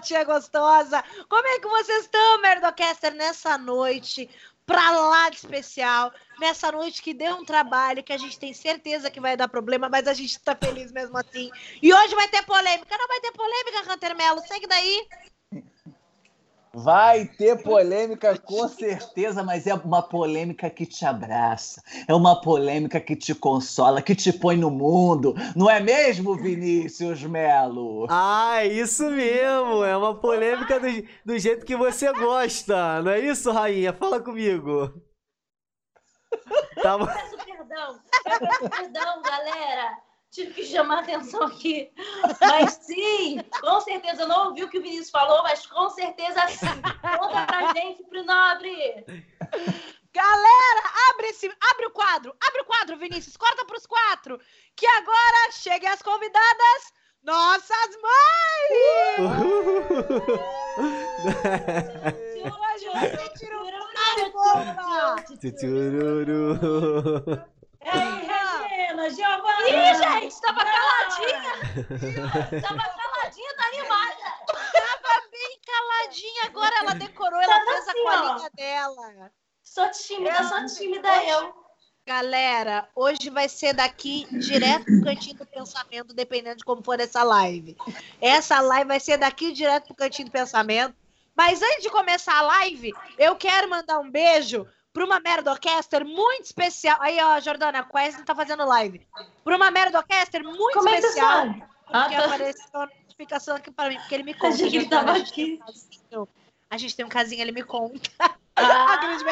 [0.00, 1.04] Catotinha gostosa.
[1.28, 4.28] Como é que vocês estão, Merdocaster, nessa noite?
[4.66, 9.10] Pra lá de especial, nessa noite que deu um trabalho que a gente tem certeza
[9.10, 11.50] que vai dar problema, mas a gente tá feliz mesmo assim.
[11.82, 12.96] E hoje vai ter polêmica.
[12.96, 14.40] Não vai ter polêmica, Hunter Melo.
[14.46, 15.08] Segue daí.
[16.72, 23.00] Vai ter polêmica com certeza, mas é uma polêmica que te abraça, é uma polêmica
[23.00, 28.06] que te consola, que te põe no mundo, não é mesmo, Vinícius Melo?
[28.08, 30.86] Ah, é isso mesmo, é uma polêmica do,
[31.24, 33.92] do jeito que você gosta, não é isso, rainha?
[33.92, 34.94] Fala comigo.
[36.80, 36.96] Tá...
[36.98, 41.90] Peço perdão, peço perdão, galera tive que chamar a atenção aqui.
[42.40, 46.46] Mas sim, com certeza, eu não ouvi o que o Vinícius falou, mas com certeza
[46.48, 46.66] sim.
[47.18, 49.04] Conta pra gente, pro Nobre.
[50.12, 54.40] Galera, abre, esse, abre o quadro, abre o quadro, Vinícius, corta pros quatro,
[54.74, 59.20] que agora cheguem as convidadas, nossas mães!
[62.42, 63.64] Hoje você tira o
[67.82, 68.26] Ei,
[68.90, 69.68] Regina, Giovana!
[69.68, 71.52] Ih, gente, tava caladinha!
[72.62, 74.16] tava caladinha, tá animada!
[74.72, 78.56] Tava bem caladinha, agora ela decorou, ela tava fez assim, a colinha ó.
[78.56, 79.32] dela.
[79.62, 80.68] Sou tímida, ela...
[80.68, 81.54] sou tímida eu.
[82.06, 87.22] Galera, hoje vai ser daqui direto pro cantinho do pensamento, dependendo de como for essa
[87.22, 87.76] live.
[88.20, 90.96] Essa live vai ser daqui direto pro cantinho do pensamento.
[91.36, 96.44] Mas antes de começar a live, eu quero mandar um beijo para uma Merdocaster muito
[96.44, 96.98] especial.
[97.00, 99.06] Aí, ó, Jordana, a Wesley tá fazendo live.
[99.44, 101.46] Para uma Merdocaster muito Como especial.
[101.46, 101.62] É que
[101.92, 102.24] ah, tá.
[102.26, 104.54] apareceu a notificação aqui para mim, porque ele me conta.
[104.54, 105.60] A gente tava aqui.
[106.70, 108.10] A gente tem um casinho, ele me conta.
[108.20, 108.34] Ah.
[108.94, 109.24] a grande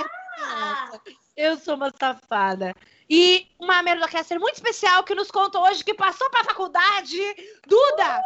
[1.37, 2.75] Eu sou uma safada.
[3.09, 7.19] E uma Merdocaster muito especial que nos conta hoje que passou para a faculdade.
[7.67, 8.21] Duda!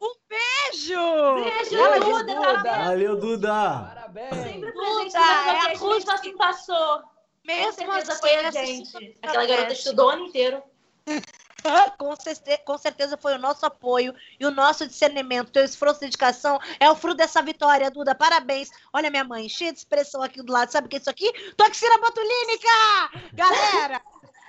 [0.00, 1.34] Um beijo!
[1.34, 2.34] Beijo, Ela Duda!
[2.34, 2.78] Duda.
[2.84, 3.52] Valeu, Duda!
[3.94, 4.34] Parabéns!
[4.34, 7.02] Sempre presente Duda, é a gente assim passou.
[7.44, 9.18] Mesmo Com certeza assim, foi a gente.
[9.22, 10.62] Aquela garota estudou o ano inteiro.
[11.98, 16.06] com, certeza, com certeza foi o nosso apoio e o nosso discernimento, teu esforço e
[16.06, 18.14] dedicação é o fruto dessa vitória, Duda.
[18.14, 18.70] Parabéns.
[18.92, 20.70] Olha minha mãe, cheia de expressão aqui do lado.
[20.70, 21.32] Sabe o que é isso aqui?
[21.56, 22.68] Toxina botulínica!
[23.32, 24.02] Galera!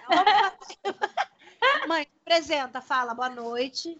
[1.87, 3.99] mãe, apresenta, fala boa noite.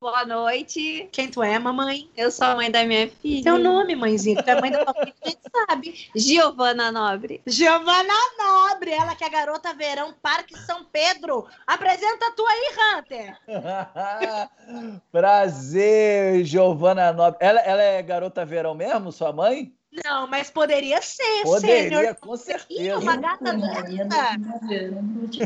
[0.00, 1.10] Boa noite.
[1.12, 2.10] Quem tu é, mamãe?
[2.16, 3.42] Eu sou a mãe da minha filha.
[3.42, 4.42] Seu nome, mãezinha?
[4.42, 6.10] Tu é mãe da tua filha, a gente sabe.
[6.16, 7.42] Giovana Nobre.
[7.46, 11.46] Giovana Nobre, ela que é a garota verão Parque São Pedro.
[11.66, 13.38] Apresenta tu aí, Hunter.
[15.12, 17.36] Prazer, Giovana Nobre.
[17.38, 19.70] Ela, ela é garota verão mesmo, sua mãe?
[20.04, 22.14] Não, mas poderia ser, Poderia, senhor.
[22.16, 22.98] com certeza.
[22.98, 24.38] uma gata dessa.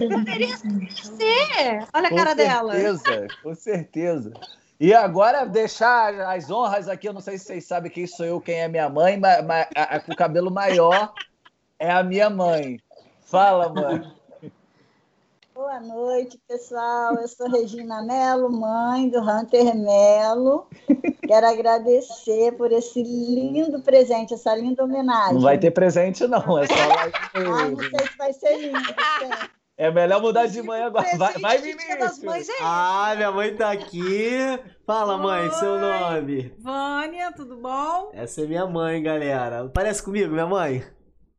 [0.08, 1.88] Poderia ser.
[1.94, 2.72] Olha a com cara certeza, dela.
[2.74, 4.32] Com certeza, com certeza.
[4.78, 8.40] E agora deixar as honras aqui, eu não sei se vocês sabem quem sou eu,
[8.40, 11.14] quem é minha mãe, mas, mas a, a, o cabelo maior
[11.78, 12.78] é a minha mãe.
[13.22, 14.13] Fala, mãe.
[15.54, 17.14] Boa noite, pessoal.
[17.14, 20.66] Eu sou Regina Melo, mãe do Hunter Melo.
[21.24, 25.34] Quero agradecer por esse lindo presente, essa linda homenagem.
[25.34, 26.58] Não vai ter presente, não.
[26.58, 26.74] É só
[27.34, 28.78] ah, não sei se vai ser lindo.
[29.76, 31.06] É melhor mudar de mãe agora.
[31.16, 32.48] Vai, vai Vinícius.
[32.48, 34.58] É ah, minha mãe tá aqui.
[34.84, 35.50] Fala, mãe, Oi.
[35.52, 36.52] seu nome.
[36.58, 38.10] Vânia, tudo bom?
[38.12, 39.70] Essa é minha mãe, galera.
[39.72, 40.84] Parece comigo, minha mãe?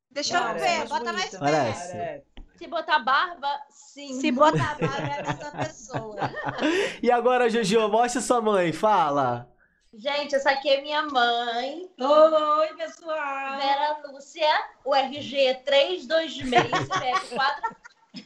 [0.10, 1.40] Deixa eu ver, bota mais perto.
[1.40, 2.24] Parece.
[2.58, 4.20] Se botar barba, sim.
[4.20, 6.16] Se botar barba, é essa pessoa.
[7.02, 9.50] e agora, Jojo, mostra sua mãe, fala.
[9.94, 11.90] Gente, essa aqui é minha mãe.
[12.00, 13.58] Oi, pessoal.
[13.58, 14.50] Vera Lúcia,
[14.84, 17.76] o RG 326, CPF4.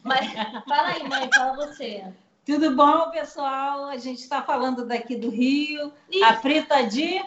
[0.03, 0.33] Mas
[0.67, 2.03] fala aí, mãe, fala você.
[2.45, 3.85] Tudo bom, pessoal?
[3.85, 5.93] A gente está falando daqui do Rio.
[6.09, 6.23] Ih.
[6.23, 7.23] A Frita de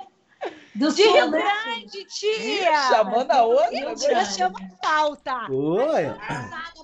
[0.75, 2.89] do de Rio Grande, tia!
[2.89, 4.25] chamando a outra.
[4.25, 5.51] Chama falta.
[5.51, 6.05] Oi.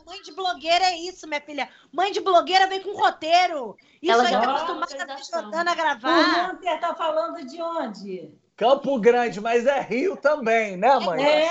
[0.07, 1.69] Mãe de blogueira é isso, minha filha.
[1.93, 3.77] Mãe de blogueira vem com roteiro.
[4.01, 6.51] Isso Ela aí tá acostumada a Jordana a gravar.
[6.51, 8.33] O Hunter tá falando de onde?
[8.57, 11.23] Campo Grande, mas é Rio também, né, mãe?
[11.23, 11.49] É.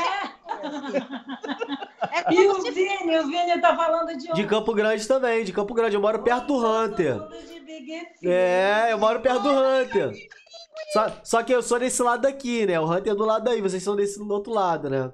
[2.12, 5.54] É E o se Vini, o Vini tá falando de De Campo Grande também, de
[5.54, 5.96] Campo Grande.
[5.96, 7.18] Eu moro perto do Hunter.
[7.18, 8.32] Falando de Big Filho.
[8.32, 10.12] É, eu moro perto do Hunter.
[10.92, 12.80] Só, só que eu sou desse lado daqui, né?
[12.80, 15.12] O Hunter é do lado daí, vocês são desse do outro lado, né?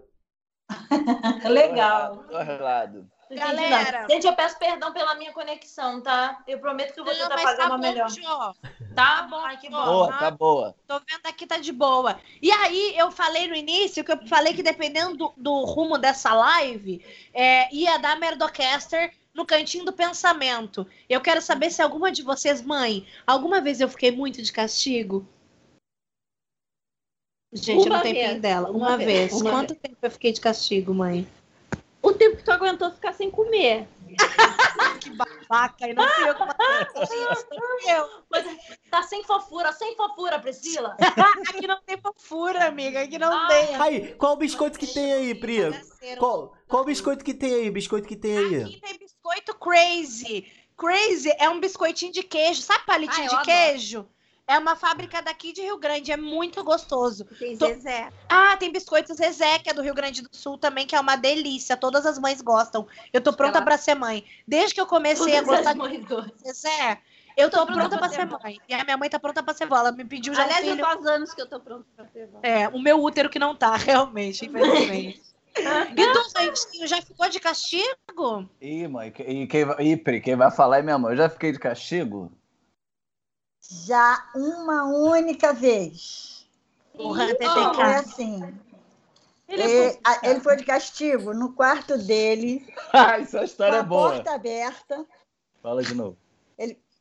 [1.50, 2.24] Legal.
[2.30, 3.06] Dois lados.
[3.34, 4.08] Entendi Galera.
[4.10, 6.44] Gente, eu peço perdão pela minha conexão, tá?
[6.48, 8.10] Eu prometo que eu vou tentar fazer tá uma bom, melhor.
[8.10, 8.56] Jô.
[8.96, 9.24] Tá?
[9.24, 9.84] bom, Ai, que bom.
[9.84, 10.76] Boa, tá boa.
[10.88, 12.20] Tô vendo aqui, tá de boa.
[12.42, 16.34] E aí, eu falei no início que eu falei que dependendo do, do rumo dessa
[16.34, 17.04] live,
[17.34, 20.86] é, ia dar Merdocaster no cantinho do pensamento.
[21.10, 25.28] Eu quero saber se alguma de vocês, mãe, alguma vez eu fiquei muito de castigo?
[27.54, 28.42] Gente, eu Uma não tenho vez.
[28.42, 28.70] dela.
[28.72, 29.32] Uma, Uma vez.
[29.32, 29.42] vez.
[29.42, 31.28] Uma Quanto tempo eu fiquei de castigo, mãe?
[32.02, 33.88] O tempo que tu aguentou ficar sem comer.
[35.00, 38.10] Que babaca, e não fui eu que eu.
[38.30, 38.46] Mas
[38.90, 40.96] tá sem fofura, sem fofura, Priscila.
[41.50, 43.02] Aqui não tem fofura, amiga.
[43.02, 43.76] Aqui não Ah, tem.
[43.76, 45.58] Aí, qual o biscoito que tem aí, Pri?
[46.18, 47.70] Qual, qual o biscoito que tem aí?
[47.72, 48.64] Biscoito que tem aí?
[48.64, 50.48] Aqui tem biscoito crazy.
[50.78, 52.62] Crazy é um biscoitinho de queijo.
[52.62, 53.46] Sabe palitinho Ah, eu de adoro.
[53.46, 54.08] queijo?
[54.46, 56.12] É uma fábrica daqui de Rio Grande.
[56.12, 57.26] É muito gostoso.
[57.40, 58.10] Tem Tô- Zezé.
[58.28, 61.16] Ah, tem biscoito Zezé, que é do Rio Grande do Sul também, que é uma
[61.16, 61.78] delícia.
[61.78, 62.86] Todas as mães gostam.
[63.14, 64.26] Eu tô pronta Ela- pra ser mãe.
[64.48, 66.06] Desde que eu comecei a gostar de.
[66.46, 67.00] Zezé,
[67.38, 68.60] eu tô, Tô pronta pronta pra pra ser ser mãe.
[68.68, 69.78] E a minha mãe tá pronta pra ser vó.
[69.78, 70.86] Ela me pediu já um Aliás, eu filho.
[70.86, 72.40] faz anos que eu tô pronta pra ser vó.
[72.44, 75.22] É, o meu útero que não tá, realmente, infelizmente.
[75.56, 78.50] e tu, Santinho, já ficou de castigo?
[78.60, 81.14] Ih, mãe, e quem, Pri, quem vai falar é minha mãe.
[81.14, 82.30] Eu já fiquei de castigo?
[83.70, 86.48] Já uma única vez.
[86.98, 88.00] O Hunter tem Foi cara.
[88.00, 88.60] assim.
[89.48, 93.78] Ele Ele, é a- ele foi de castigo no quarto dele, Ah, essa com história
[93.78, 94.10] é a boa.
[94.12, 95.06] porta aberta.
[95.62, 96.18] Fala de novo.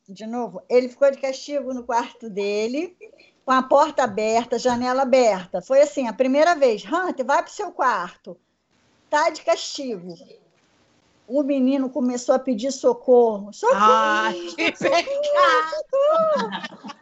[0.09, 2.97] De novo, ele ficou de castigo no quarto dele,
[3.45, 5.63] com a porta aberta, janela aberta.
[5.63, 6.85] Foi assim, a primeira vez.
[6.85, 8.37] Hunter, vai para o seu quarto.
[9.09, 10.15] Tá de castigo.
[11.27, 13.53] O menino começou a pedir socorro.
[13.53, 13.81] Socorro!
[13.81, 14.75] Ai, que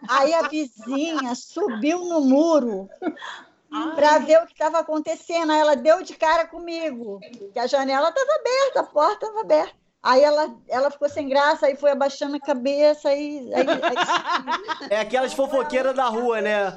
[0.08, 2.88] Aí a vizinha subiu no muro
[3.72, 3.92] Ah.
[3.94, 5.52] para ver o que estava acontecendo.
[5.52, 7.20] Aí ela deu de cara comigo,
[7.52, 9.80] que a janela estava aberta, a porta estava aberta.
[10.02, 15.00] Aí ela, ela ficou sem graça, aí foi abaixando a cabeça, aí, aí, aí- É
[15.00, 16.76] aquelas fofoqueiras da rua, né?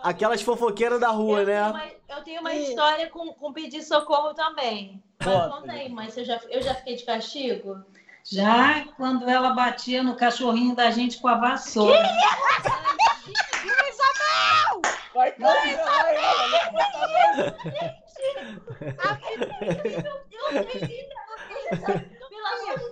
[0.00, 1.70] Aquelas fofoqueiras da rua, eu, tenho né?
[1.70, 1.84] uma,
[2.16, 5.02] eu tenho uma história com, com pedir socorro também.
[5.24, 6.10] Mas Conta, aí, mãe.
[6.10, 7.84] Você já, eu já fiquei de castigo?
[8.24, 12.02] Já quando ela batia no cachorrinho da gente com a vassoura.
[15.14, 16.14] Vai, vai, vai,
[22.28, 22.91] Pelo amor de Deus, eu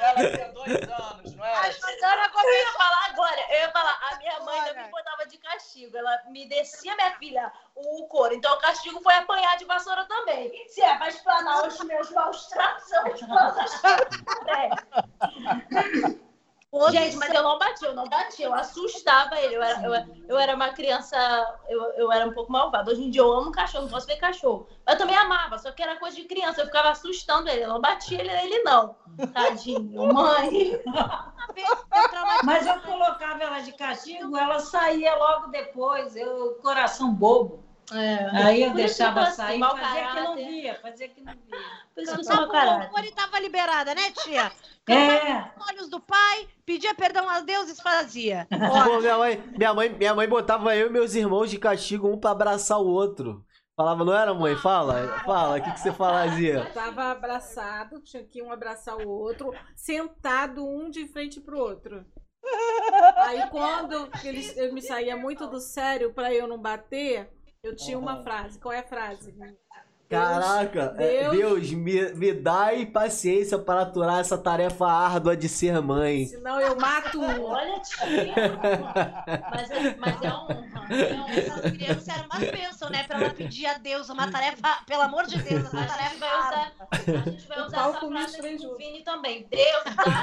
[0.00, 1.52] Ela tinha dois anos, não é?
[1.54, 5.38] Agora Eu ia falar agora, eu ia falar, a minha mãe não me botava de
[5.38, 8.34] castigo, ela me descia, minha filha, o couro.
[8.34, 10.50] Então o castigo foi apanhar de vassoura também.
[10.68, 13.56] Se é pra explanar os meus maus tratos, eu explano
[16.90, 19.54] Gente, mas eu não bati, eu não bati, eu assustava ele.
[19.54, 19.94] Eu era, eu,
[20.28, 21.16] eu era uma criança,
[21.68, 22.90] eu, eu era um pouco malvada.
[22.90, 24.68] Hoje em dia eu amo cachorro, não posso ver cachorro.
[24.84, 26.60] Mas eu também amava, só que era coisa de criança.
[26.60, 28.96] Eu ficava assustando ele, eu não batia ele, ele não.
[29.32, 30.82] Tadinho, mãe.
[32.44, 37.65] Mas eu colocava ela de castigo, ela saía logo depois, eu coração bobo.
[37.90, 40.46] Aí eu deixava eu assim, sair, mau fazia que não caráter.
[40.46, 41.58] via, fazia que não via.
[41.94, 42.90] Por isso que caráter.
[42.92, 44.52] o estava liberada, né, tia?
[44.88, 48.46] É, Os olhos do pai, pedia perdão a Deus e fazia.
[48.86, 52.16] Pô, minha mãe, minha mãe, minha mãe botava eu e meus irmãos de castigo um
[52.16, 53.44] pra abraçar o outro.
[53.76, 54.54] Falava, não era, mãe?
[54.54, 56.70] Fala, fala, o que, que você fazia?
[56.72, 62.06] Tava abraçado, tinha que um abraçar o outro, sentado um de frente pro outro.
[63.18, 67.28] Aí quando eles, eu me saía muito do sério pra eu não bater,
[67.66, 68.58] eu tinha uma frase.
[68.58, 69.34] Qual é a frase?
[70.08, 75.80] Caraca, é, Deus- Deus, me, me dai paciência para aturar essa tarefa árdua de ser
[75.82, 76.26] mãe.
[76.26, 77.42] Senão eu mato um.
[77.44, 78.32] Olha, tia.
[79.50, 80.64] Mas é, mas é honra.
[80.90, 81.64] É honra.
[81.64, 83.02] As crianças eram uma bênção, né?
[83.02, 86.16] Pra ela pedir a Deus uma tarefa, pelo amor de Deus, uma A tarefa.
[86.18, 86.96] vai usar, a
[87.30, 89.46] gente vai O usar essa frase com o Vini também.
[89.50, 90.14] Deus dá para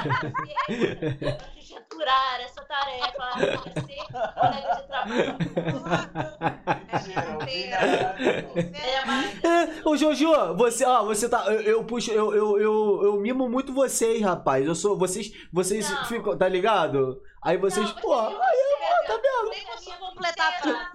[1.30, 3.32] a gente aturar essa tarefa,
[3.86, 5.36] ser colega de trabalho.
[8.74, 11.46] É, mas É, Ô Jojo, você, ó, você tá.
[11.52, 14.66] Eu, eu puxo, eu, eu, eu, eu mimo muito vocês, rapaz.
[14.66, 14.98] Eu sou.
[14.98, 15.32] Vocês.
[15.52, 16.04] Vocês Não.
[16.04, 17.20] ficam, tá ligado?
[17.42, 18.36] Aí vocês, Não, pô, aí,
[19.06, 19.50] tá vendo?
[19.50, 20.92] Nem Posso minha completar completar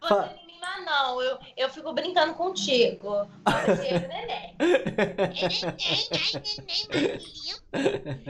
[0.00, 0.41] Você
[0.72, 1.20] não mima, não.
[1.22, 3.28] Eu, eu fico brincando contigo.
[3.66, 4.56] Você é neném.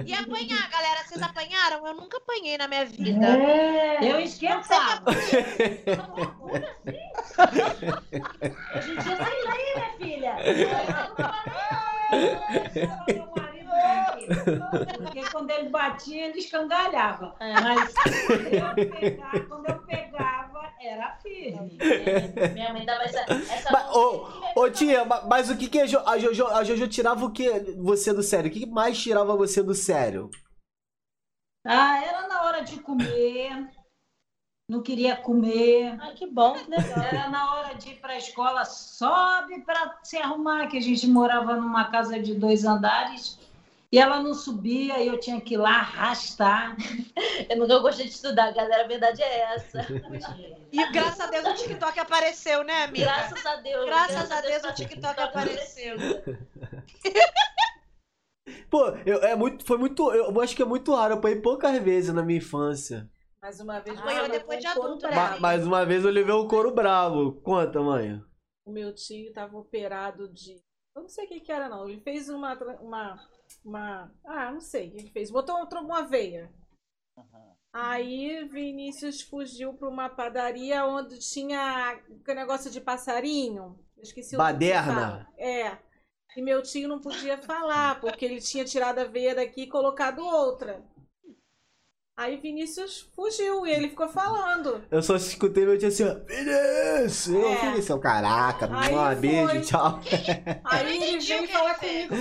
[0.04, 1.86] E apanhar, galera, vocês apanharam?
[1.86, 3.26] Eu nunca apanhei na minha vida.
[4.02, 5.10] eu esquentava.
[8.76, 10.36] Hoje em dia tem lei, minha filha.
[14.96, 17.34] Porque quando ele batia, ele escangalhava.
[17.40, 21.78] Mas eu pegar- quando eu pegava, era firme.
[22.52, 23.20] Minha mãe dava essa.
[23.20, 26.88] essa Mas, ô, tia, ma- mas o que que a, jo, a, Jojo, a Jojo
[26.88, 28.50] tirava o que você do sério?
[28.50, 30.30] O que mais tirava você do sério?
[31.64, 33.68] Ah, era na hora de comer.
[34.72, 35.98] Não queria comer.
[36.00, 37.04] Ai, que bom, que legal.
[37.04, 41.06] Era na hora de ir para a escola, sobe para se arrumar, que a gente
[41.06, 43.38] morava numa casa de dois andares.
[43.92, 46.74] E ela não subia e eu tinha que ir lá arrastar.
[47.50, 48.84] Eu nunca gostei de estudar, galera.
[48.84, 49.86] A verdade é essa.
[50.72, 53.04] E graças a Deus o TikTok apareceu, né, amiga?
[53.04, 53.84] Graças a Deus.
[53.84, 55.96] Graças a Deus o tá- TikTok apareceu.
[58.70, 61.78] Pô, eu, é muito, foi muito, eu acho que é muito raro, eu apanhei poucas
[61.82, 63.06] vezes na minha infância.
[63.42, 65.30] Mais uma vez, Apanhou você depois de levou um adulto, couro né?
[65.30, 67.40] Ma- mais uma vez eu levei um couro bravo.
[67.42, 68.22] Conta, mãe.
[68.64, 70.62] O meu tio estava operado de.
[70.94, 71.88] Eu não sei o que, que era, não.
[71.88, 72.54] Ele fez uma.
[72.80, 73.28] uma,
[73.64, 75.28] uma ah, não sei o que ele fez.
[75.28, 76.52] Botou uma veia.
[77.72, 83.76] Aí Vinícius fugiu para uma padaria onde tinha aquele negócio de passarinho.
[83.96, 85.26] Eu esqueci o Baderna?
[85.36, 85.78] É.
[86.36, 90.20] E meu tio não podia falar, porque ele tinha tirado a veia daqui e colocado
[90.24, 90.82] outra.
[92.14, 94.82] Aí Vinícius fugiu e ele ficou falando.
[94.90, 96.14] Eu só escutei meu tio assim, ó.
[96.26, 97.28] Vinícius!
[97.28, 97.70] Eu, É.
[97.70, 99.98] Vinícius, caraca, Aí um beijo, tchau.
[100.62, 102.14] Aí ele veio falar comigo.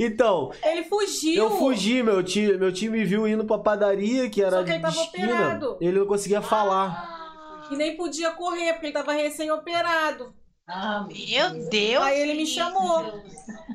[0.00, 1.44] Então, Ele fugiu.
[1.44, 4.70] eu fugi, meu tio, meu tio me viu indo pra padaria, que era Só que
[4.70, 5.26] ele tava esquina.
[5.26, 5.76] operado.
[5.78, 7.68] Ele não conseguia falar.
[7.70, 10.34] E nem podia correr, porque ele tava recém-operado.
[10.66, 12.02] Ah, Meu Deus!
[12.02, 13.20] Aí ele me chamou.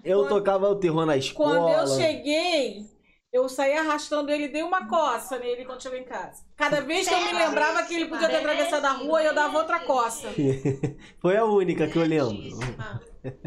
[0.03, 1.59] Eu tocava o terror na escola.
[1.59, 2.85] Quando eu cheguei,
[3.31, 6.43] eu saí arrastando ele, dei uma coça nele quando chegou em casa.
[6.57, 9.57] Cada vez que eu me lembrava que ele podia ter atravessado a rua, eu dava
[9.57, 10.27] outra coça.
[11.21, 12.35] Foi a única que eu lembro.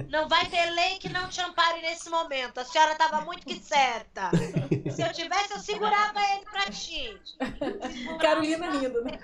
[0.08, 2.58] Não vai ter lei que não te ampare nesse momento.
[2.58, 4.30] A senhora estava muito que certa.
[4.94, 7.18] Se eu tivesse, eu segurava ele pra ti.
[8.20, 9.18] Carolina rindo, né?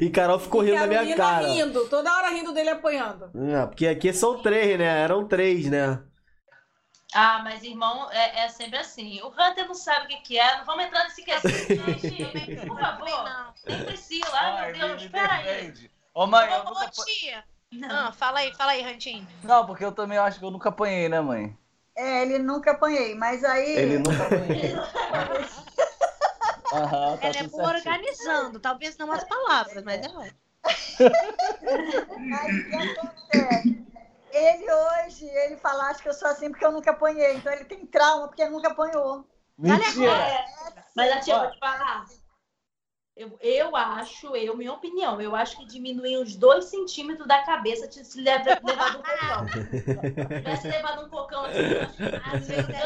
[0.00, 1.46] e Carol ficou rindo na minha Carolina cara.
[1.46, 3.30] rindo, toda hora rindo dele apanhando.
[3.54, 5.02] Ah, porque aqui são três, né?
[5.02, 6.02] Eram três, né?
[7.14, 9.20] Ah, mas irmão, é, é sempre assim.
[9.22, 10.58] O Hunter não sabe o que, que é.
[10.58, 12.56] Não vamos entrar nesse quesito, gente.
[12.66, 13.24] Por favor.
[13.24, 13.54] Não.
[13.66, 14.26] Nem Priscila.
[14.32, 15.90] Ai, meu Deus, espera aí.
[16.12, 16.90] Ô, mãe, eu nunca...
[16.90, 17.44] tia.
[17.88, 19.26] Ah, fala aí, fala aí, Rantinho.
[19.44, 21.56] Não, porque eu também acho que eu nunca apanhei, né, mãe?
[21.96, 23.76] É, ele nunca apanhei, mas aí.
[23.76, 24.74] Ele nunca apanhei.
[26.74, 27.94] Aham, tá Ela é boa certinho.
[27.94, 30.08] organizando, talvez não as palavras, mas é.
[32.40, 33.84] Aí o que acontece?
[34.34, 37.36] Ele hoje, ele fala, acho que eu sou assim porque eu nunca apanhei.
[37.36, 39.24] Então ele tem trauma porque nunca apanhou.
[39.56, 40.10] Mentira!
[40.10, 40.44] É,
[40.96, 42.04] mas a tia, vou te falar.
[43.16, 47.86] Eu, eu acho, eu, minha opinião, eu acho que diminuir uns dois centímetros da cabeça
[47.86, 49.46] tinha se leva- um cocão.
[49.54, 51.78] Se tivesse levado um cocão assim, que
[52.34, 52.76] às vezes.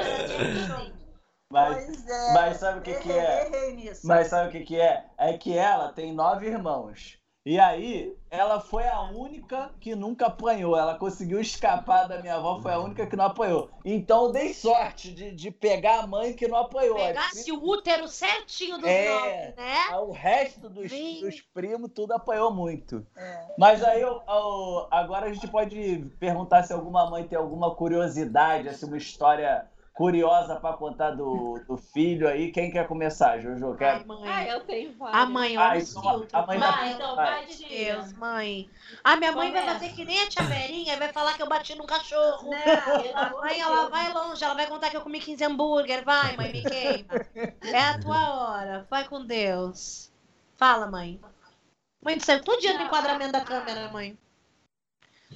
[1.51, 2.33] Mas, Pois é.
[2.35, 3.47] mas sabe o que, que é?
[3.47, 4.07] Errei, errei nisso.
[4.07, 5.07] Mas sabe o que, que é?
[5.17, 7.19] É que ela tem nove irmãos.
[7.49, 10.77] E aí, ela foi a única que nunca apanhou.
[10.77, 13.71] Ela conseguiu escapar da minha avó, foi a única que não apanhou.
[13.83, 16.97] Então eu dei sorte de, de pegar a mãe que não apanhou.
[16.97, 19.09] Pegasse o útero certinho dos É.
[19.09, 19.97] nove, né?
[19.97, 23.07] O resto dos, dos primos, tudo apanhou muito.
[23.17, 23.47] É.
[23.57, 28.69] Mas aí, eu- eu- agora a gente pode perguntar se alguma mãe tem alguma curiosidade,
[28.69, 29.67] assim, uma história
[29.99, 32.53] curiosa pra contar do, do filho aí.
[32.53, 33.73] Quem quer começar, Jojo?
[33.73, 34.07] Ai, Quer?
[34.07, 34.23] mãe.
[34.29, 35.21] Ah, eu tenho vários.
[35.21, 36.29] A mãe, olha o filtro.
[36.39, 37.97] a mãe da- Vai, tia.
[37.97, 38.71] Deus, mãe.
[39.03, 41.49] A minha mãe vai fazer que nem a tia Verinha e vai falar que eu
[41.49, 42.49] bati num cachorro.
[42.49, 46.05] Não, A mãe, ela vai longe, ela vai contar que eu comi 15 hambúrguer.
[46.05, 47.09] Vai, mãe, me queima.
[47.65, 48.87] É a tua hora.
[48.89, 50.13] Vai com Deus.
[50.57, 51.21] Fala, mãe.
[52.01, 54.17] Mãe, saiu todo dia do enquadramento da câmera, mãe.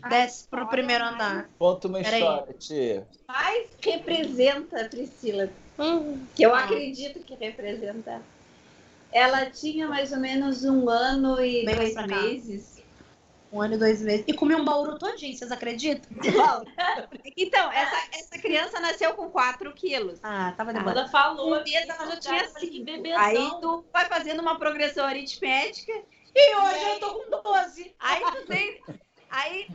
[0.08, 1.48] Desce pro primeiro andar.
[1.58, 2.20] Conta uma Peraí.
[2.20, 3.06] história, tia.
[3.28, 6.26] mais representa a Priscila, Hum.
[6.34, 6.64] que eu Ah.
[6.64, 8.20] acredito que representa.
[9.12, 12.06] Ela tinha mais ou menos um ano e Vem dois cá.
[12.06, 12.72] meses.
[13.52, 14.24] Um ano e dois meses.
[14.26, 16.10] E comi um bauru todinho, vocês acreditam?
[17.36, 20.18] Então, essa, essa criança nasceu com 4 quilos.
[20.22, 21.00] Ah, tava demorando.
[21.00, 21.48] Ela falou.
[21.58, 22.84] Um mês ela já tinha Eu falei, Que cinco.
[22.86, 23.18] bebezão.
[23.20, 25.92] Aí tu vai fazendo uma progressão aritmética
[26.34, 27.94] e hoje eu tô com 12.
[28.00, 28.80] Aí tu tem.
[29.32, 29.66] Aí,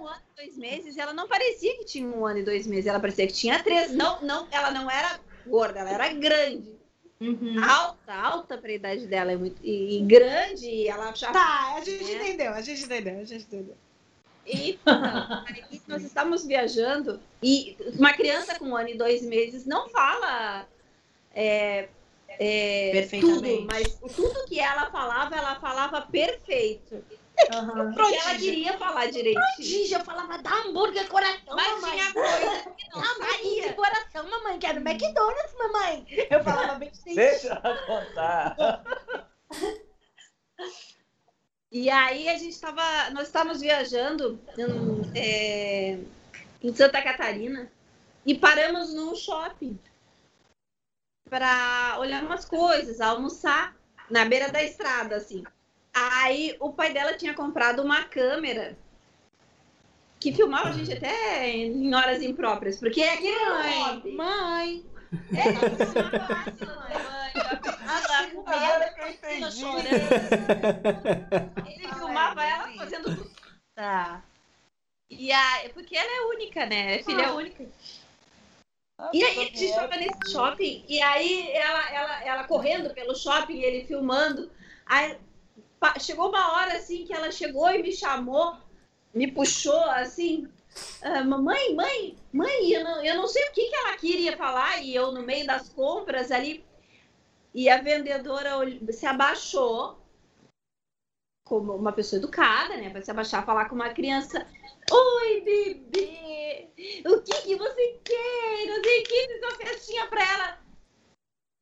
[0.00, 2.86] um ano e dois meses, ela não parecia que tinha um ano e dois meses,
[2.86, 3.92] ela parecia que tinha três.
[3.92, 6.74] Não, não, ela não era gorda, ela era grande.
[7.20, 7.62] Uhum.
[7.62, 9.32] Alta, alta pra idade dela.
[9.32, 11.34] É muito, e, e grande, e ela achava.
[11.34, 12.14] Tá, a gente É.
[12.16, 13.76] entendeu, a gente entendeu, a gente entendeu.
[14.46, 19.88] E aí nós estávamos viajando e uma criança com um ano e dois meses não
[19.88, 20.66] fala
[21.34, 21.88] é,
[22.28, 23.42] é, Perfeitamente.
[23.42, 27.02] tudo, mas tudo que ela falava, ela falava perfeito.
[27.52, 27.92] Aham.
[27.94, 29.44] Porque ela queria falar direitinho.
[29.58, 31.98] Gigi, eu falava, dá hambúrguer coração, Mas mamãe.
[31.98, 33.72] tinha coisa que não hambúrguer saía.
[33.74, 34.58] coração, mamãe.
[34.58, 36.06] Quero McDonald's, mamãe.
[36.30, 37.14] Eu falava bem assim.
[37.14, 38.56] Deixa ela contar.
[41.70, 43.10] E aí a gente tava.
[43.10, 45.98] Nós estávamos viajando hum, é,
[46.62, 47.70] em Santa Catarina
[48.24, 49.78] e paramos num shopping
[51.28, 53.74] para olhar umas coisas, almoçar
[54.08, 55.42] na beira da estrada, assim.
[55.94, 58.76] Aí o pai dela tinha comprado uma câmera
[60.18, 64.12] que filmava a gente até em horas impróprias, porque é aquele hobby.
[64.12, 64.84] Mãe.
[65.32, 65.60] É, ela
[66.74, 67.32] mãe, mãe,
[67.86, 69.60] Agora que eu ela entendi.
[69.60, 69.88] chorando.
[71.68, 73.30] Ele filmava Ai, ela fazendo tudo.
[73.76, 74.24] Tá.
[75.10, 77.02] E a, porque ela é única, né?
[77.04, 77.64] Filha única.
[78.98, 79.74] Ah, E aí tá a gente bom.
[79.74, 84.50] tava nesse shopping, e aí ela, ela, ela correndo pelo shopping, ele filmando.
[84.86, 85.16] Aí
[85.98, 88.56] chegou uma hora assim que ela chegou e me chamou,
[89.12, 90.48] me puxou assim.
[91.02, 94.82] "Ah, mamãe, mãe, mãe, eu não, eu não sei o que, que ela queria falar,
[94.82, 96.64] e eu no meio das compras ali.
[97.54, 98.50] E a vendedora
[98.92, 99.98] se abaixou,
[101.44, 102.90] como uma pessoa educada, né?
[102.90, 104.46] Para se abaixar falar com uma criança.
[104.90, 106.68] Oi, bebê!
[107.06, 108.66] O que, que você quer?
[108.66, 110.58] Não sei o que, fiz uma festinha pra ela.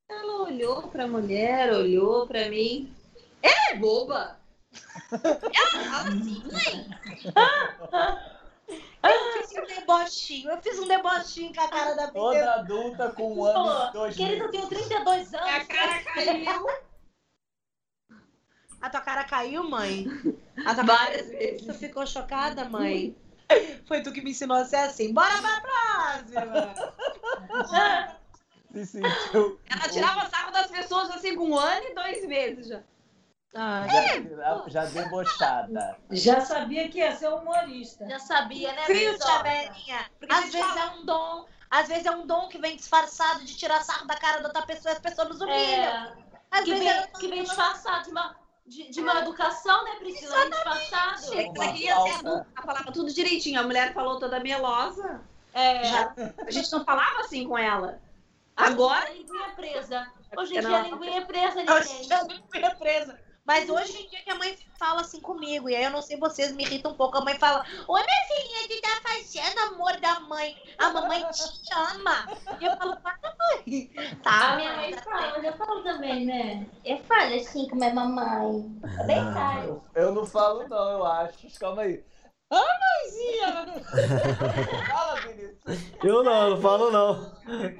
[0.08, 2.94] Ela olhou pra mulher, olhou pra mim.
[3.42, 4.40] Ela é boba!
[5.12, 6.86] Ela fala assim, mãe!
[9.02, 10.50] Eu fiz um debochinho.
[10.50, 14.16] Eu fiz um debochinho com a cara da Toda adulta com um ano e dois
[14.16, 15.48] Querido, eu tenho 32 anos.
[15.48, 16.66] A cara caiu
[18.80, 20.06] A tua cara caiu, mãe?
[20.64, 21.66] A tua várias vezes.
[21.66, 23.16] Tu ficou chocada, mãe?
[23.86, 25.12] Foi tu que me ensinou a ser assim.
[25.12, 26.74] Bora pra próxima!
[28.72, 29.60] Se sentiu.
[29.68, 32.82] Ela tirava sarro das pessoas assim com um ano e dois meses já.
[33.54, 35.98] Ah, Já, já debochada.
[36.10, 38.08] Já sabia que ia ser humorista.
[38.08, 38.82] Já sabia, né?
[38.86, 41.46] Porque Às a vezes fala- é um dom.
[41.70, 44.62] Às vezes é um dom que vem disfarçado de tirar sarro da cara da outra
[44.62, 45.58] pessoa e as pessoas nos humilham.
[45.58, 46.12] É,
[46.50, 49.96] Às que, vezes vem, é que vem disfarçado de uma, de, de uma educação, né,
[49.96, 50.36] Priscila?
[50.40, 51.34] Vem disfarçado.
[51.34, 53.60] É ela falava tudo direitinho.
[53.60, 55.20] A mulher falou toda melosa.
[55.54, 56.14] É, Já-
[56.46, 58.00] A gente não falava assim com ela.
[58.56, 60.06] Agora, a linguinha é presa.
[60.36, 62.04] Hoje em dia a linguinha é presa, Hoje ninguém.
[62.08, 63.18] já não fui presa.
[63.44, 66.16] Mas hoje em dia que a mãe fala assim comigo, e aí eu não sei
[66.16, 67.18] vocês, me irritam um pouco.
[67.18, 70.56] A mãe fala: Oi, minha filhinha, o que tá fazendo, amor da mãe?
[70.78, 72.26] A mamãe te chama.
[72.60, 73.90] E eu falo: Para, mãe.
[74.22, 76.66] Tá, A minha mãe fala, mas eu falo também, né?
[76.84, 78.80] Eu falo assim com minha mamãe.
[79.00, 79.66] É bem tarde.
[79.66, 81.58] Eu, eu não falo, não, eu acho.
[81.58, 82.04] Calma aí.
[82.52, 83.82] Ah, mãezinha!
[84.86, 85.52] Fala, Vinícius.
[86.04, 87.32] Eu não, não falo não.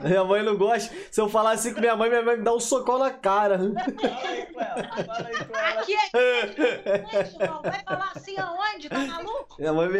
[0.02, 0.94] Minha mãe não gosta.
[1.10, 3.58] Se eu falar assim com minha mãe, minha mãe me dá um socão na cara.
[3.58, 5.04] Fala aí com ela.
[5.04, 5.80] Fala aí com ela.
[5.80, 7.62] Aqui é João.
[7.62, 8.88] Vai falar assim aonde?
[8.88, 9.56] Tá maluco?
[9.58, 9.98] Minha mãe me.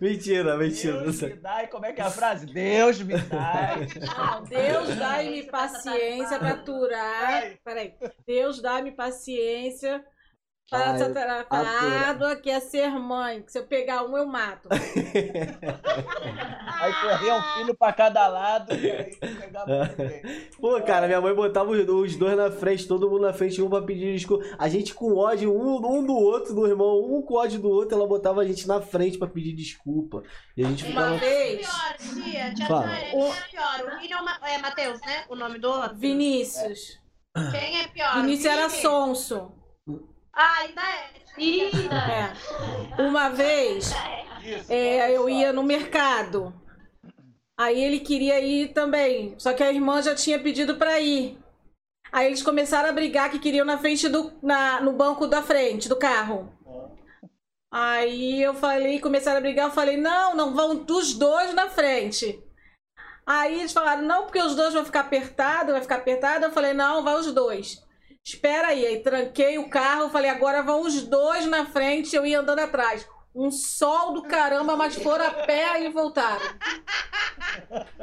[0.00, 0.94] Mentira, mentira.
[0.96, 1.62] não Deus me dá.
[1.62, 2.46] E como é que é a frase?
[2.46, 3.76] Deus me dá.
[4.48, 7.52] Deus dá-me paciência para aturar.
[7.64, 7.94] Peraí.
[8.26, 10.04] Deus dá-me paciência
[10.70, 11.70] para Ai, essa tarefa atura.
[12.08, 13.42] árdua que é ser mãe.
[13.42, 14.68] Que se eu pegar um, eu mato.
[16.80, 19.90] Aí corria um filho pra cada lado e aí pegava.
[20.60, 23.70] Pô, cara, minha mãe botava os os dois na frente, todo mundo na frente, um
[23.70, 24.44] pra pedir desculpa.
[24.58, 27.96] A gente com ódio um, um do outro, do irmão, um com ódio do outro,
[27.96, 30.22] ela botava a gente na frente pra pedir desculpa.
[30.56, 31.16] E a gente Uma ficava.
[31.18, 32.82] vez, Pior, tia, tia Fala.
[32.82, 33.84] Tânia, quem é pior?
[33.96, 35.24] O Vini ou o Ma- é Matheus, né?
[35.28, 35.96] O nome do outro?
[35.96, 36.98] Vinícius.
[37.52, 38.14] Quem é pior?
[38.16, 39.52] Vinícius era sonso.
[40.34, 41.14] Ah, ainda é.
[41.34, 41.94] Querida.
[41.96, 43.02] É.
[43.02, 43.92] Uma vez,
[44.42, 46.52] Isso, é, eu ia no mercado.
[47.56, 51.38] Aí ele queria ir também, só que a irmã já tinha pedido pra ir.
[52.12, 55.88] Aí eles começaram a brigar que queriam na frente do na, no banco da frente
[55.88, 56.52] do carro.
[57.72, 62.42] Aí eu falei, começaram a brigar, eu falei: "Não, não vão os dois na frente".
[63.26, 66.44] Aí eles falaram: "Não, porque os dois vão ficar apertado, vai ficar apertado".
[66.44, 67.83] Eu falei: "Não, vai os dois".
[68.24, 72.40] Espera aí, aí tranquei o carro, falei: "Agora vão os dois na frente", eu ia
[72.40, 73.06] andando atrás.
[73.34, 76.40] Um sol do caramba, mas foram a pé e voltaram.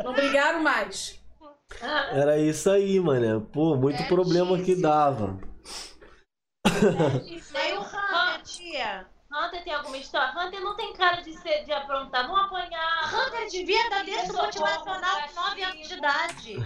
[0.03, 1.19] Não brigaram mais.
[2.11, 3.41] Era isso aí, mano.
[3.41, 5.39] Pô, muito problema que dava.
[6.65, 9.07] Daí o Hunter, tia.
[9.33, 10.33] Hunter tem alguma história?
[10.37, 13.05] Hunter não tem cara de, ser, de aprontar, não apanhar.
[13.13, 16.57] Hunter devia dar texto Socorro, motivacional com 9 anos de idade.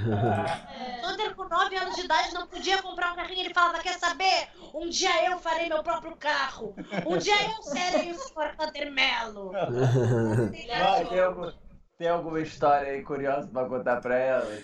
[1.05, 3.41] Hunter com 9 anos de idade não podia comprar um carrinho.
[3.41, 4.49] Ele falava: Quer saber?
[4.73, 6.73] Um dia eu farei meu próprio carro.
[7.05, 9.51] Um dia eu serei o senhor Hunter Melo.
[10.79, 11.51] Vai, tem, algum-
[11.97, 14.63] tem alguma história aí curiosa pra contar pra elas?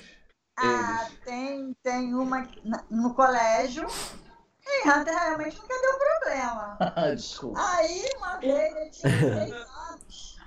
[0.58, 2.48] Ah, tem, tem uma
[2.90, 3.88] no colégio.
[4.86, 6.78] Hunter realmente nunca deu dela.
[7.16, 7.60] Desculpa.
[7.60, 10.40] Aí, uma vez, eu tinha seis anos.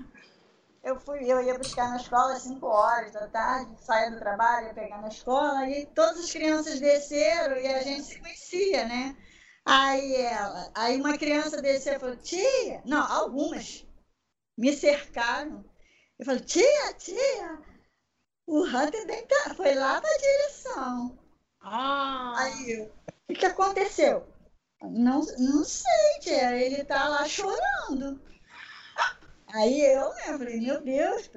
[0.82, 4.66] Eu, fui, eu ia buscar na escola às 5 horas da tarde, saía do trabalho,
[4.66, 9.16] ia pegar na escola, e todas as crianças desceram e a gente se conhecia, né?
[9.64, 13.86] Aí ela, aí uma criança desceu e falou, tia, não, algumas
[14.58, 15.64] me cercaram.
[16.18, 17.62] Eu falei, tia, tia,
[18.46, 19.06] o Hunter
[19.56, 21.23] foi lá para a direção.
[21.64, 22.90] Ah, Aí eu, o
[23.28, 24.26] que, que aconteceu?
[24.82, 28.20] Não, não sei, tia, ele tá lá chorando.
[29.54, 31.30] Aí eu, né, eu falei, meu Deus,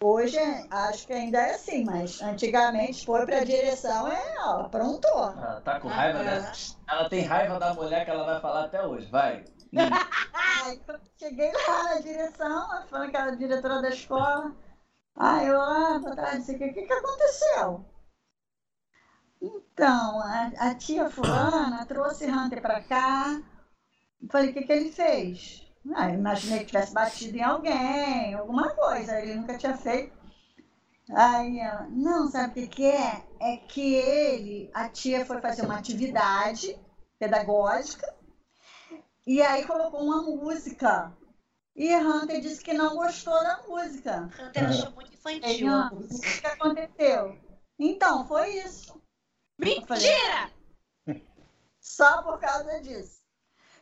[0.00, 0.38] hoje
[0.70, 5.32] acho que ainda é assim, mas antigamente foi pra direção, é, ó, aprontou.
[5.32, 6.76] Ela tá com raiva dessa.
[6.88, 9.10] Ela tem raiva da mulher que ela vai falar até hoje.
[9.10, 9.44] Vai.
[10.64, 14.54] Aí quando cheguei lá na direção, falando que era a diretora da escola.
[15.16, 17.84] Aí eu, ah, boa tarde, não sei o que, o que, que aconteceu?
[19.40, 23.40] Então, a, a tia fulana trouxe Hunter pra cá.
[24.28, 25.66] Falei, o que, que ele fez?
[25.94, 29.18] Ah, imaginei que tivesse batido em alguém, alguma coisa.
[29.18, 30.12] Ele nunca tinha feito.
[31.12, 33.24] Aí ela, não, sabe o que, que é?
[33.40, 36.78] É que ele, a tia foi fazer uma atividade
[37.18, 38.14] pedagógica
[39.26, 41.12] e aí colocou uma música.
[41.74, 44.28] E Hunter disse que não gostou da música.
[44.38, 45.66] Hunter achou muito infantil.
[45.66, 47.38] não, o que que aconteceu?
[47.78, 48.99] Então, foi isso.
[49.60, 50.50] Mentira!
[51.80, 53.20] Só por causa disso.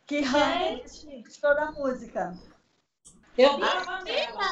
[0.06, 2.36] Que Hunter Gente, gostou da música.
[3.38, 4.44] Eu dava nela.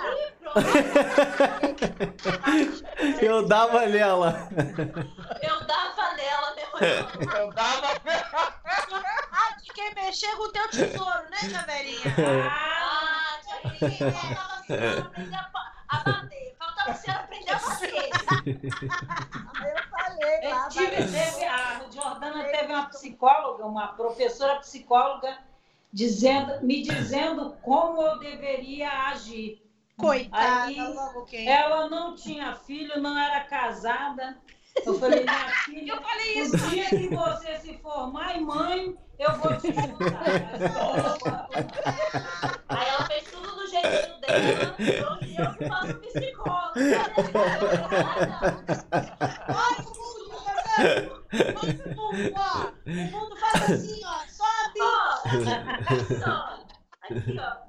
[3.20, 4.48] Eu dava nela.
[5.42, 7.36] eu dava nela, meu irmão.
[7.36, 7.88] Eu dava.
[9.32, 12.14] Ah, de quem mexer com o teu tesouro, né, Chaveirinha?
[12.48, 15.50] Ah, tia Regina, faltava a senhora aprender a,
[15.88, 16.56] a bater.
[16.56, 18.10] Faltava a senhora aprender a bater.
[20.48, 25.36] Lá, tive, teve, a Jordana teve uma psicóloga, uma professora psicóloga,
[25.92, 29.62] dizendo, me dizendo como eu deveria agir.
[29.96, 31.48] Coitada, Aí- logo quem?
[31.50, 34.36] Ela não tinha filho, não era casada.
[34.84, 36.58] Eu falei, minha filha, Eu falei o isso.
[36.68, 40.20] dia que você se formar em mãe, eu vou te juntar.
[42.68, 44.22] Aí ela fez tudo do jeitinho dela.
[44.25, 45.06] Hoje eu.
[45.06, 46.24] Olha
[47.16, 47.22] o
[49.94, 50.84] mundo, tá?
[51.62, 52.72] Olha o mundo, ó.
[52.86, 54.16] O mundo faz assim, ó.
[54.28, 54.80] Sobe.
[56.22, 56.36] Só.
[57.02, 57.66] Aqui, ó.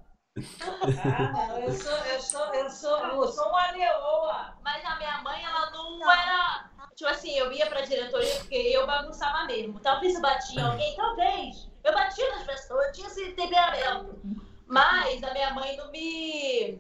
[0.62, 4.54] Ah, não, eu sou, eu sou, eu sou, eu sou uma leoa.
[4.64, 6.70] Mas a minha mãe, ela não era.
[6.96, 9.80] Tipo assim, eu ia pra diretoria porque eu bagunçava mesmo.
[9.80, 11.70] Talvez eu batia em alguém, talvez.
[11.84, 14.20] Eu batia nas pessoas, eu tinha esse temperamento.
[14.68, 16.80] Mas a minha mãe não me.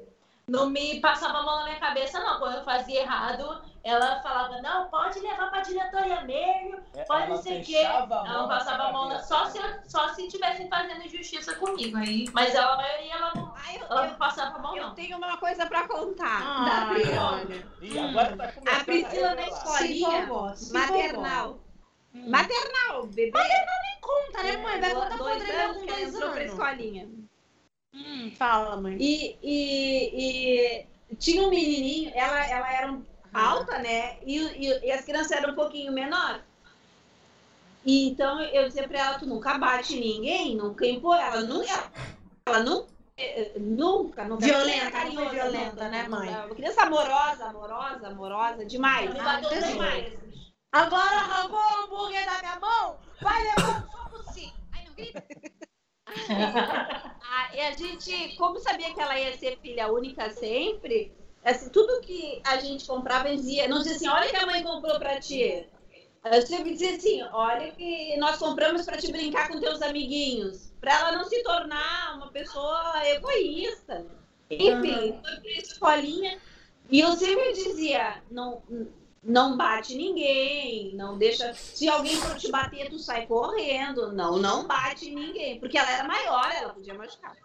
[0.49, 2.39] Não me passava a mão na minha cabeça, não.
[2.39, 7.37] Quando eu fazia errado, ela falava: não, pode levar pra diretoria mesmo, pode Ela não
[7.41, 7.75] sei o quê.
[7.75, 9.19] Ela não passava a mão, na...
[9.19, 12.25] só se, só se tivessem fazendo injustiça comigo aí.
[12.31, 14.83] Mas ela, a maioria, ela não, Ai, eu, ela eu- não passava a mão, eu
[14.87, 14.95] não.
[14.95, 16.41] tenho uma coisa pra contar.
[16.41, 17.31] Ai, da Priscila.
[17.33, 17.67] olha.
[17.81, 21.59] Ih, agora tá começando A Priscila na escolinha, empolgou, se maternal.
[22.13, 23.31] Maternal, bebê.
[23.99, 24.79] Conta, né, mãe?
[24.79, 26.53] Vai contar podre anos com dois entrou pra anos.
[26.53, 27.09] escolinha.
[27.97, 28.97] Hum, fala, mãe.
[28.99, 32.99] E, e, e tinha um menininho, ela, ela era
[33.33, 34.17] alta, né?
[34.25, 36.41] E, e, e as crianças eram um pouquinho menores.
[37.85, 41.91] E então eu dizia pra ela, tu nunca bate ninguém, nunca impõe, ela nunca,
[42.45, 42.89] ela nunca,
[43.57, 46.29] nunca, nunca Violenta, carinhosa, violenta, né, mãe?
[46.29, 49.09] Uma criança amorosa, amorosa, amorosa, demais.
[49.17, 50.13] Ah, demais.
[50.71, 54.51] Agora arrancou o hambúrguer da minha mão, vai levar um soco sim.
[54.73, 55.23] Ai, não grita.
[57.29, 61.99] Ah, e a gente, como sabia que ela ia ser filha única sempre, assim, tudo
[62.01, 65.67] que a gente comprava dizia, não dizia assim, olha que a mãe comprou pra ti.
[66.23, 70.93] Eu sempre dizia assim, olha que nós compramos pra te brincar com teus amiguinhos, pra
[70.93, 74.05] ela não se tornar uma pessoa egoísta.
[74.49, 76.39] Enfim, foi pra escolinha.
[76.89, 78.61] E eu sempre dizia, não,
[79.27, 81.53] não bate ninguém, não deixa.
[81.53, 84.13] Se alguém for te bater, tu sai correndo.
[84.13, 85.59] Não, não bate ninguém.
[85.59, 87.35] Porque ela era maior, ela podia machucar.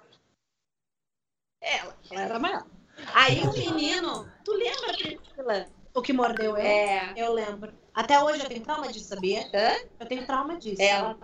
[1.60, 2.64] Ela, ela era maior.
[3.12, 5.66] Aí o menino, tu lembra, Priscila?
[5.92, 6.64] O que mordeu eu?
[6.64, 7.12] É.
[7.16, 7.74] Eu lembro.
[7.92, 9.42] Até hoje eu tenho trauma disso, sabia?
[9.52, 9.88] Hã?
[9.98, 10.80] Eu tenho trauma disso.
[10.80, 11.18] Ela.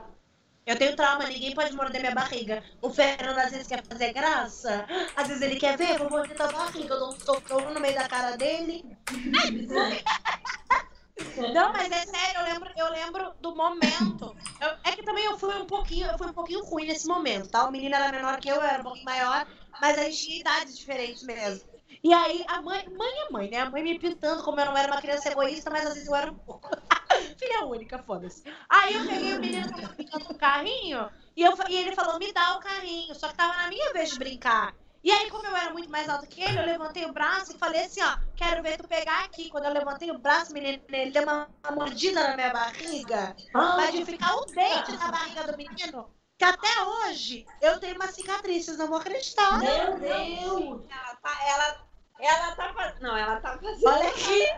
[0.69, 2.63] Eu tenho trauma, ninguém pode morder minha barriga.
[2.83, 4.85] O Fernando às vezes quer fazer graça,
[5.17, 7.81] às vezes ele quer ver, eu vou morder tua barriga, eu dou um socão no
[7.81, 8.85] meio da cara dele.
[11.55, 14.37] Não, mas é sério, eu lembro, eu lembro do momento.
[14.61, 17.49] Eu- é que também eu fui um pouquinho, eu fui um pouquinho ruim nesse momento,
[17.49, 17.67] tá?
[17.67, 19.47] O menino era menor que eu, eu era um pouquinho maior,
[19.81, 21.67] mas a gente tinha idades diferentes mesmo.
[22.03, 23.61] E aí, a mãe, mãe é mãe, né?
[23.61, 26.15] A mãe me pintando como eu não era uma criança egoísta, mas às vezes eu
[26.15, 26.71] era um pouco.
[27.39, 28.45] Filha única, foda-se.
[28.69, 32.19] Aí eu peguei o menino tava brincando com o carrinho e, eu, e ele falou,
[32.19, 33.15] me dá o carrinho.
[33.15, 34.75] Só que tava na minha vez de brincar.
[35.03, 37.59] E aí, como eu era muito mais alta que ele, eu levantei o braço e
[37.59, 39.49] falei assim, ó, quero ver tu pegar aqui.
[39.49, 43.37] Quando eu levantei o braço, menino, ele deu uma, uma mordida na minha barriga.
[43.53, 48.09] Mas de ficar o dente na barriga do menino, que até hoje eu tenho uma
[48.09, 49.59] cicatriz, vocês não vão acreditar.
[49.59, 50.83] Meu Deus!
[50.91, 51.88] Ela tá, ela,
[52.21, 53.01] ela tá fazendo.
[53.01, 53.87] Não, ela tá fazendo.
[53.87, 54.49] Olha aqui.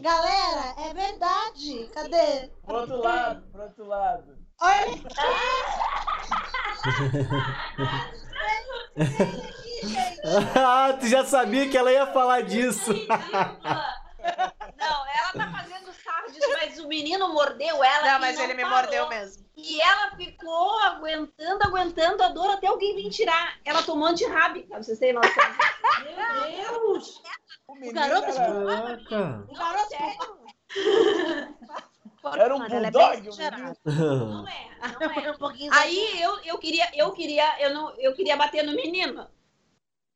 [0.00, 1.90] Galera, é verdade.
[1.92, 2.50] Cadê?
[2.64, 4.38] Pro outro lado, pro outro lado.
[4.60, 5.08] Olha aqui.
[10.56, 12.92] Ah, tu já sabia que ela ia falar disso.
[14.76, 15.92] Não, ela tá fazendo
[16.52, 18.06] mas o menino mordeu ela.
[18.06, 18.78] Não, e mas ele me parou.
[18.78, 19.44] mordeu mesmo.
[19.56, 23.58] E ela ficou aguentando, aguentando a dor até alguém vir tirar.
[23.64, 25.44] Ela tomou antirrábica, pra vocês terem noção.
[26.04, 26.14] Meu
[26.70, 27.22] Deus!
[27.66, 29.44] O menino garoto era.
[29.48, 29.94] O garoto
[32.36, 33.76] era um é bulldog, o menino.
[33.84, 34.68] Não é,
[35.00, 35.30] não é.
[35.40, 39.28] um Aí eu, eu queria, eu queria, eu não, eu queria bater no menino.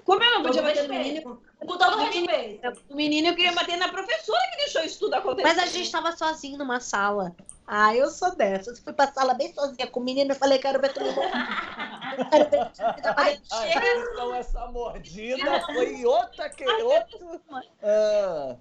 [0.05, 2.83] Como eu não podia bater no menino, Com todo respeito.
[2.91, 5.47] o menino eu queria bater na professora que deixou isso tudo acontecer.
[5.47, 7.35] Mas a gente tava sozinho numa sala.
[7.67, 8.81] Ah, eu sou dessas.
[8.81, 12.15] Fui pra sala bem sozinha com o menino e falei, quero ver tu me mordar.
[12.19, 13.87] Eu Quero ver tu me dar uma Ai, chega.
[14.13, 17.41] então essa mordida foi outra que outro.
[17.83, 18.57] Ah,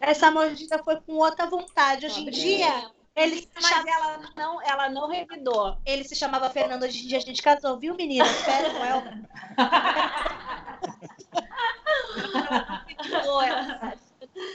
[0.00, 2.06] Essa mordida foi com outra vontade.
[2.06, 5.78] Hoje em dia, ele se, Mas chama- ela não, ela não revidou.
[5.86, 6.82] ele se chamava Fernando.
[6.82, 8.24] Hoje em dia a gente casou, viu, menina?
[8.26, 9.02] Espera com ela.
[12.86, 13.94] Revidou, ela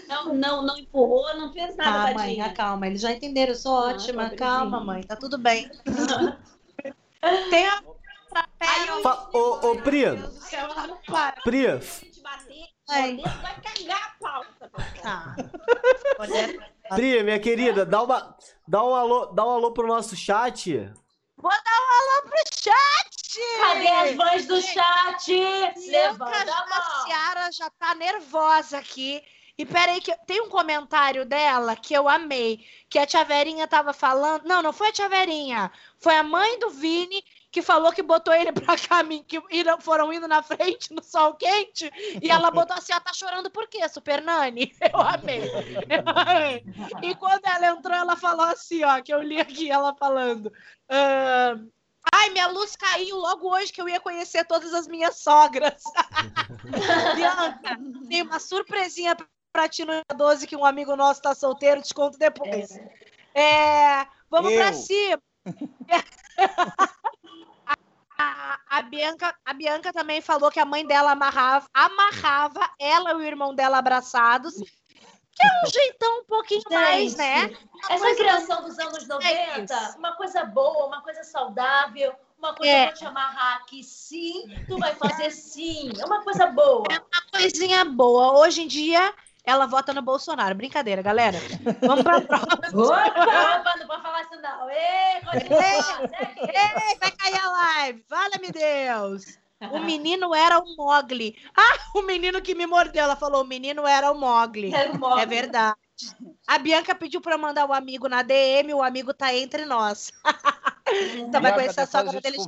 [0.07, 2.45] não, não, não empurrou, não fez nada, Tá, mãe, tadinha.
[2.47, 2.87] acalma.
[2.87, 4.29] Eles já entenderam, eu sou Não, ótima.
[4.31, 5.69] Calma, mãe, tá tudo bem.
[7.49, 7.81] Tem a
[9.03, 11.41] Fa- Ô, ô, Pri, Meu Deus do céu, ela não para.
[11.41, 11.65] Pri,
[12.89, 13.17] Ai.
[13.17, 14.71] vai cagar a pauta.
[15.01, 15.35] Tá.
[16.19, 18.35] Olha, Pri, minha querida, dá uma,
[18.67, 20.73] dá um alô, dá um alô pro nosso chat.
[21.37, 23.19] Vou dar um alô pro chat!
[23.59, 25.31] Cadê as vozes do chat?
[25.89, 27.05] Levanta a mão.
[27.05, 29.23] Ciara já tá nervosa aqui.
[29.57, 32.65] E peraí, que tem um comentário dela que eu amei.
[32.89, 34.45] Que a tia Verinha tava falando.
[34.45, 35.71] Não, não foi a tia Verinha.
[35.97, 39.41] Foi a mãe do Vini que falou que botou ele pra caminho, que
[39.79, 41.91] foram indo na frente no sol quente.
[42.21, 44.75] E ela botou assim: ó, tá chorando por quê, Super Nani?
[44.93, 45.41] Eu amei.
[45.89, 46.63] Eu amei.
[47.01, 50.51] E quando ela entrou, ela falou assim: ó, que eu li aqui ela falando.
[50.89, 51.55] "Ah,
[52.13, 55.83] Ai, minha luz caiu logo hoje que eu ia conhecer todas as minhas sogras.
[57.15, 57.77] Bianca,
[58.09, 59.15] tem uma surpresinha
[59.51, 62.79] pra ti no 12 que um amigo nosso tá solteiro, te conto depois.
[63.35, 64.73] É, vamos pra Eu.
[64.73, 65.21] cima.
[68.21, 73.15] A, a Bianca, a Bianca também falou que a mãe dela amarrava, amarrava ela e
[73.15, 74.55] o irmão dela abraçados.
[74.55, 77.45] Que é um jeitão um pouquinho mais, Gente, né?
[77.47, 79.97] Uma Essa criação dos anos É 90, isso.
[79.97, 82.85] uma coisa boa, uma coisa saudável, uma coisa É.
[82.87, 85.89] pra te amarrar aqui sim, tu vai fazer sim.
[85.97, 86.83] É uma coisa boa.
[86.89, 88.37] uma coisinha boa.
[88.39, 90.55] Hoje em dia, ela vota no Bolsonaro.
[90.55, 91.37] Brincadeira, galera.
[91.81, 92.55] Vamos pra próxima.
[92.55, 94.59] Opa, não pode falar isso não.
[95.31, 96.41] Continua, segue.
[96.41, 98.05] Ei, vai cair a live.
[98.07, 99.39] Fala-me Deus.
[99.71, 101.35] O menino era o Mogli.
[101.57, 103.03] Ah, o menino que me mordeu.
[103.03, 104.73] Ela falou, o menino era o Mogli.
[104.73, 105.19] Era o modo.
[105.19, 105.75] É verdade.
[106.47, 110.11] A Bianca pediu pra mandar o amigo na DM, o amigo tá entre nós.
[111.17, 112.37] então vai conhecer a a sogra dele.
[112.39, 112.43] Ô,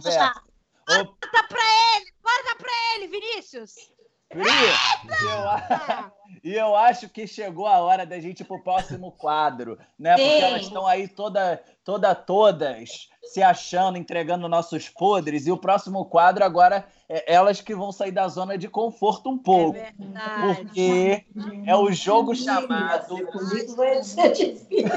[0.96, 1.64] Corta pra
[1.96, 2.14] ele!
[2.22, 3.91] Corta pra ele, Vinícius!
[4.32, 6.12] Pri, e eu, a-
[6.44, 10.16] e eu acho que chegou a hora da gente ir pro próximo quadro, né?
[10.16, 10.42] Porque Sim.
[10.44, 15.46] elas estão aí toda, toda, todas se achando, entregando nossos podres.
[15.48, 19.38] E o próximo quadro agora é elas que vão sair da zona de conforto um
[19.38, 19.78] pouco.
[19.78, 20.56] É verdade.
[20.66, 21.26] Porque
[21.66, 23.16] é o jogo chamado.
[23.32, 24.90] Comigo vai ser difícil.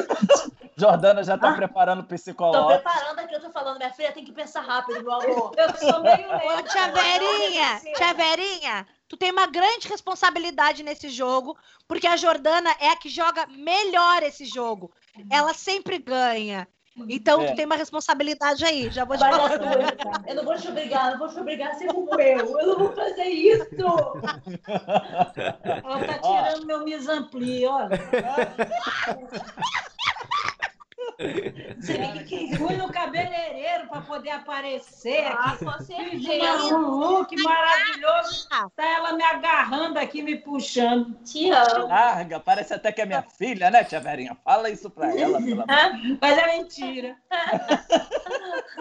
[0.77, 2.83] Jordana já tá preparando o Tô psicológico.
[2.83, 5.53] preparando aqui, eu tô falando, minha filha tem que pensar rápido, meu amor.
[5.57, 6.63] Eu sou meio Ô, lenta.
[6.65, 12.89] tia Verinha, tia Verinha, tu tem uma grande responsabilidade nesse jogo, porque a Jordana é
[12.89, 14.91] a que joga melhor esse jogo.
[15.31, 16.67] Ela sempre ganha.
[17.09, 17.51] Então, É.
[17.51, 19.53] tu tem uma responsabilidade aí, já vou te Vai falar.
[20.27, 22.59] Eu não vou te obrigar, não vou te obrigar a ser como eu.
[22.59, 23.67] Eu não vou fazer isso.
[25.65, 27.89] Ela tá tirando meu misampli, olha.
[31.79, 35.65] Você vê que fui no cabeleireiro para poder aparecer Ah, aqui.
[36.21, 38.49] Fiz um look maravilhoso.
[38.49, 41.15] Tá ela me agarrando aqui, me puxando.
[41.25, 41.87] Te amo.
[41.87, 44.37] Larga, parece até que é minha filha, né, tia Verinha?
[44.45, 45.41] Fala isso pra ela.
[45.41, 45.67] pelo amor
[46.21, 47.17] Mas é mentira.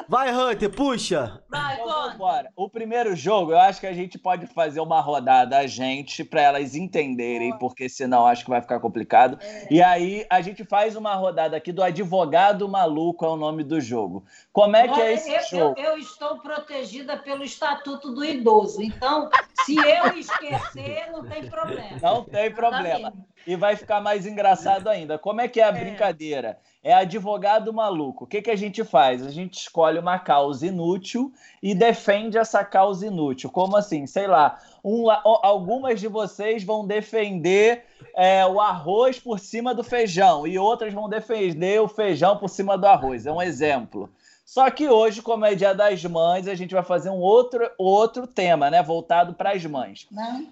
[0.09, 1.41] Vai, Hunter, puxa.
[1.49, 2.51] Vai, Então, vambora.
[2.55, 6.41] O primeiro jogo, eu acho que a gente pode fazer uma rodada a gente para
[6.41, 9.37] elas entenderem, porque senão acho que vai ficar complicado.
[9.69, 12.22] E aí a gente faz uma rodada aqui do advogado
[12.69, 14.23] maluco é o nome do jogo.
[14.51, 15.79] Como é que Olha, é esse eu, jogo?
[15.79, 18.81] eu- eu estou protegida pelo Estatuto do Idoso.
[18.81, 19.29] Então,
[19.65, 21.99] se eu esquecer, não tem problema.
[22.01, 23.11] Não tem problema.
[23.11, 25.17] Tá E vai ficar mais engraçado ainda.
[25.17, 26.57] Como é que é a brincadeira?
[26.83, 28.25] É advogado maluco.
[28.25, 29.25] O que, que a gente faz?
[29.25, 31.31] A gente escolhe uma causa inútil
[31.61, 33.49] e defende essa causa inútil.
[33.49, 34.05] Como assim?
[34.05, 40.45] Sei lá, um algumas de vocês vão defender é, o arroz por cima do feijão
[40.45, 43.25] e outras vão defender o feijão por cima do arroz.
[43.25, 44.09] É um exemplo.
[44.45, 48.27] Só que hoje, como é Dia das Mães, a gente vai fazer um outro, outro
[48.27, 48.83] tema, né?
[48.83, 50.05] Voltado para as mães.
[50.11, 50.47] Não?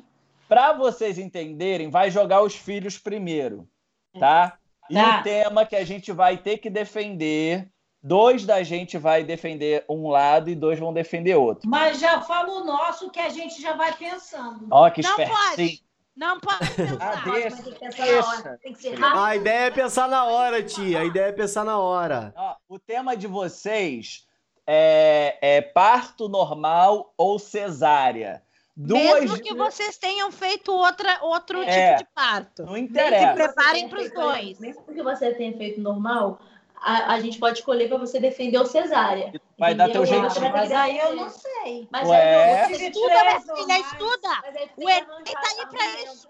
[0.47, 3.67] Para vocês entenderem, vai jogar os filhos primeiro,
[4.19, 4.57] tá?
[4.89, 5.19] E Tá.
[5.19, 7.69] o tema que a gente vai ter que defender,
[8.01, 11.69] dois da gente vai defender um lado e dois vão defender outro.
[11.69, 14.67] Mas já fala o nosso que a gente já vai pensando.
[14.69, 15.79] Ó, que Não espertinho.
[16.15, 16.97] Não pode pensar.
[16.99, 18.41] Ah, Mas deixa, tem que pensar na hora.
[18.43, 18.57] deixa.
[18.61, 19.19] Tem que ser rápido.
[19.19, 20.99] A ideia é pensar na hora, tia.
[21.01, 22.33] A ideia é pensar na hora.
[22.35, 24.25] Ó, o tema de vocês
[24.67, 28.43] é, é parto normal ou cesárea.
[28.75, 31.95] Duas Mesmo que vocês tenham feito outra, outro É.
[31.95, 32.63] tipo de parto.
[32.65, 33.33] não Se interessa.
[33.33, 34.59] preparem Você para os dois.
[34.59, 36.39] Mesmo que você tenha feito normal,
[36.81, 39.31] a, a gente pode escolher para você defender o cesárea.
[39.57, 41.87] Vai dar teu vai ter Mas aí eu não sei.
[41.91, 42.65] Mas Ué.
[42.65, 44.41] aí você Estuda, minha filha, estuda.
[44.41, 44.89] Mas aí O
[45.33, 46.13] tá aí pra argumento.
[46.13, 46.27] isso.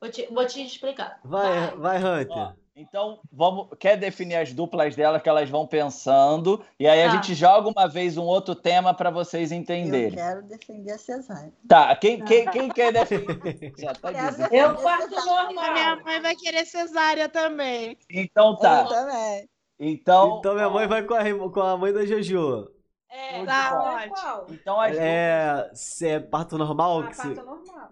[0.00, 1.20] Vou te, vou te explicar.
[1.24, 2.56] Vai, vai, Ó, Hunter.
[2.76, 7.16] Então, vamos, quer definir as duplas dela que elas vão pensando e aí a Tá.
[7.16, 10.10] gente joga uma vez um outro tema para vocês Eu entenderem.
[10.14, 11.52] quero defender a cesárea.
[11.66, 13.72] Tá, quem, quem, quem quer defender?
[13.78, 14.36] Já tá dizendo.
[14.36, 15.48] defender Eu a parto cesárea.
[15.48, 16.04] Minha normal.
[16.04, 17.96] mãe vai querer cesárea também.
[18.10, 18.84] Então Eu tá.
[18.84, 19.48] também.
[19.78, 22.70] Então, Então minha mãe vai com a, com a mãe da Jojo.
[23.08, 24.54] É, Tá ótimo.
[24.54, 27.90] Então as É, se é parto normal Ah, que, se- parto normal.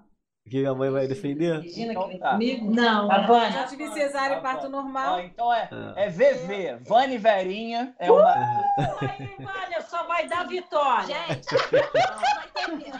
[0.51, 1.61] Que minha mãe vai defender?
[1.63, 2.33] Regina, Então que vem tá.
[2.33, 2.71] comigo?
[2.71, 3.11] Não.
[3.11, 3.65] A Já Vânia.
[3.65, 5.21] tive cesárea e parto normal.
[5.21, 8.31] então é, é VV, Vani Verinha, é uma.
[8.31, 11.07] Aí, Vânia, só vai dar vitória.
[11.29, 12.93] Gente, não vai entender.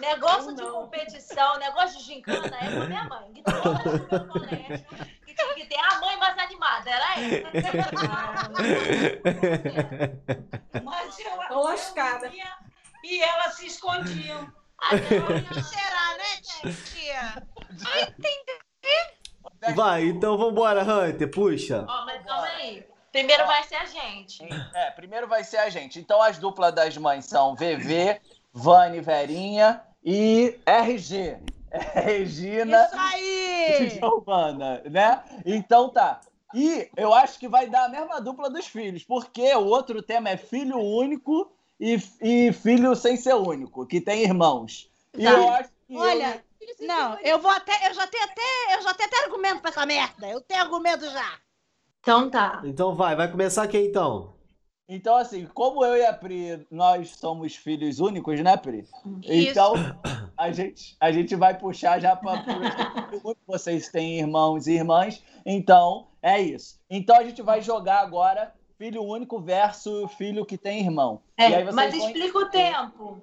[0.00, 3.32] Negócio de competição, negócio de gincana é com a minha mãe.
[5.54, 7.50] Que ter a mãe mais animada, era ela.
[10.84, 11.32] Mas eu,
[13.04, 14.61] e elas se escondiam.
[14.90, 17.46] A minha mãe- Será, né, tia?
[19.74, 21.84] Vai, então vambora, Hunter, puxa.
[21.88, 22.84] Ó, mas calma aí.
[23.12, 24.42] Primeiro vai ser a gente.
[24.74, 26.00] É, primeiro vai ser a gente.
[26.00, 28.20] Então as duplas das mães são VV,
[28.52, 31.38] Vani Verinha e RG.
[31.70, 33.78] É Regina Isso aí!
[33.80, 35.22] e Giovana, né?
[35.46, 36.20] Então tá.
[36.54, 40.28] E eu acho que vai dar a mesma dupla dos filhos, porque o outro tema
[40.28, 41.50] é filho único
[41.82, 44.88] e, e filho sem ser único, que tem irmãos.
[45.18, 45.30] E Tá.
[45.32, 45.96] eu acho que.
[45.96, 46.44] Olha,
[46.80, 49.84] não, eu vou até, eu já tenho até, eu já tenho até argumento pra essa
[49.84, 50.28] merda.
[50.28, 51.38] Eu tenho argumento já.
[51.98, 52.62] Então tá.
[52.64, 54.32] Então vai, vai começar quem então?
[54.88, 58.80] Então, assim, como eu e a Pri, nós somos filhos únicos, né, Pri?
[59.22, 59.50] Isso.
[59.50, 59.74] Então,
[60.36, 62.44] a gente, a gente vai puxar já para
[63.46, 66.78] vocês têm irmãos e irmãs, então é isso.
[66.90, 71.20] Então a gente vai jogar agora filho único versus filho que tem irmão.
[71.36, 73.22] É, e mas vão explica o tempo.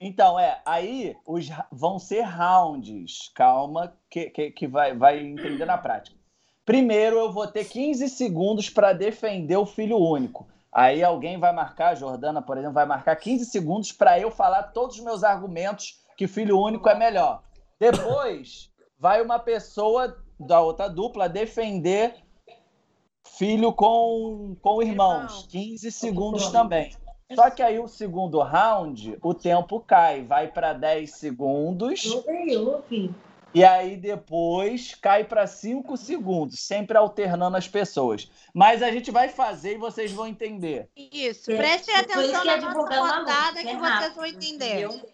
[0.00, 3.30] Então, é, aí os, vão ser rounds.
[3.32, 6.16] Calma, que, que, que vai, vai entender na prática.
[6.64, 10.48] Primeiro, eu vou ter 15 segundos para defender o filho único.
[10.72, 14.64] Aí alguém vai marcar, a Jordana, por exemplo, vai marcar 15 segundos para eu falar
[14.64, 17.44] todos os meus argumentos que filho único é melhor.
[17.78, 22.25] Depois, vai uma pessoa da outra dupla defender
[23.36, 25.32] filho com, com irmãos.
[25.32, 25.46] Irmão.
[25.48, 26.94] 15 segundos também.
[27.34, 32.04] Só que aí o segundo round, o tempo cai, vai para 10 segundos
[33.56, 38.30] e aí depois cai para 5 segundos, sempre alternando as pessoas.
[38.52, 40.88] Mas a gente vai fazer e vocês vão entender.
[40.94, 41.50] Isso.
[41.50, 44.84] É, Prestem isso atenção que na é nossa rodada é que vocês vão entender.
[44.84, 45.10] entendeu?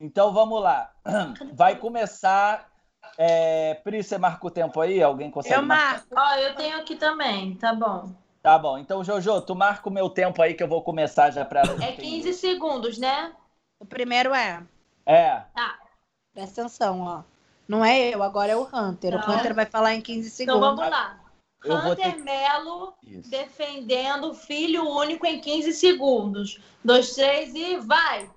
[0.00, 0.90] Então vamos lá.
[1.52, 2.70] Vai começar.
[3.18, 3.74] É...
[3.82, 5.02] Pri, você marca o tempo aí?
[5.02, 5.54] Alguém consegue?
[5.54, 6.06] Eu marco.
[6.14, 8.12] Ó, eu tenho aqui também, tá bom.
[8.42, 8.78] Tá bom.
[8.78, 11.62] Então, Jojo, tu marca o meu tempo aí que eu vou começar já para.
[11.82, 13.32] É 15 segundos, né?
[13.80, 14.62] O primeiro é.
[15.04, 15.42] É.
[16.32, 17.22] Presta atenção, ó.
[17.66, 19.16] Não é eu, agora é o Hunter.
[19.16, 19.32] O Tá.
[19.32, 20.76] Hunter vai falar em 15 Então segundos.
[20.76, 21.18] vamos lá.
[21.64, 23.28] eu Hunter ter Melo Isso.
[23.28, 26.60] defendendo o filho único em 15 segundos.
[26.84, 28.30] Dois, três e vai!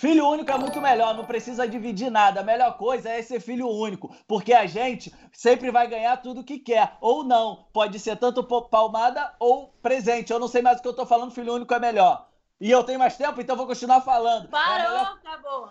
[0.00, 2.40] Filho único é muito melhor, não precisa dividir nada.
[2.40, 6.58] A melhor coisa é ser filho único, porque a gente sempre vai ganhar tudo que
[6.58, 7.66] quer, ou não.
[7.70, 10.32] Pode ser tanto palmada ou presente.
[10.32, 12.26] Eu não sei mais o que eu tô falando, filho único é melhor.
[12.58, 14.46] E eu tenho mais tempo, então vou continuar falando.
[14.46, 15.68] É Parou, melhor- acabou.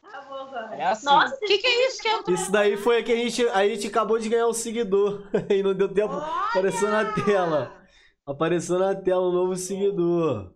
[0.00, 0.76] Acabou agora.
[0.76, 1.06] É assim.
[1.06, 3.48] Nossa, O que, que é isso que eu Isso daí foi a que a gente,
[3.48, 5.26] a gente acabou de ganhar um seguidor.
[5.50, 6.14] e não deu tempo.
[6.14, 7.72] Apareceu na tela.
[8.24, 10.52] Apareceu na tela um novo seguidor.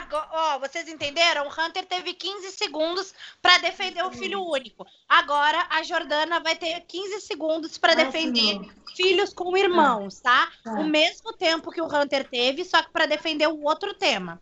[0.00, 1.46] Agora, ó, vocês entenderam?
[1.46, 4.86] O Hunter teve 15 segundos pra defender o filho único.
[5.06, 8.60] Agora a Jordana vai ter 15 segundos pra defender
[8.96, 10.50] filhos com irmãos, tá?
[10.64, 10.72] Tá.
[10.72, 14.40] O mesmo tempo que o Hunter teve, só que pra defender o outro tema.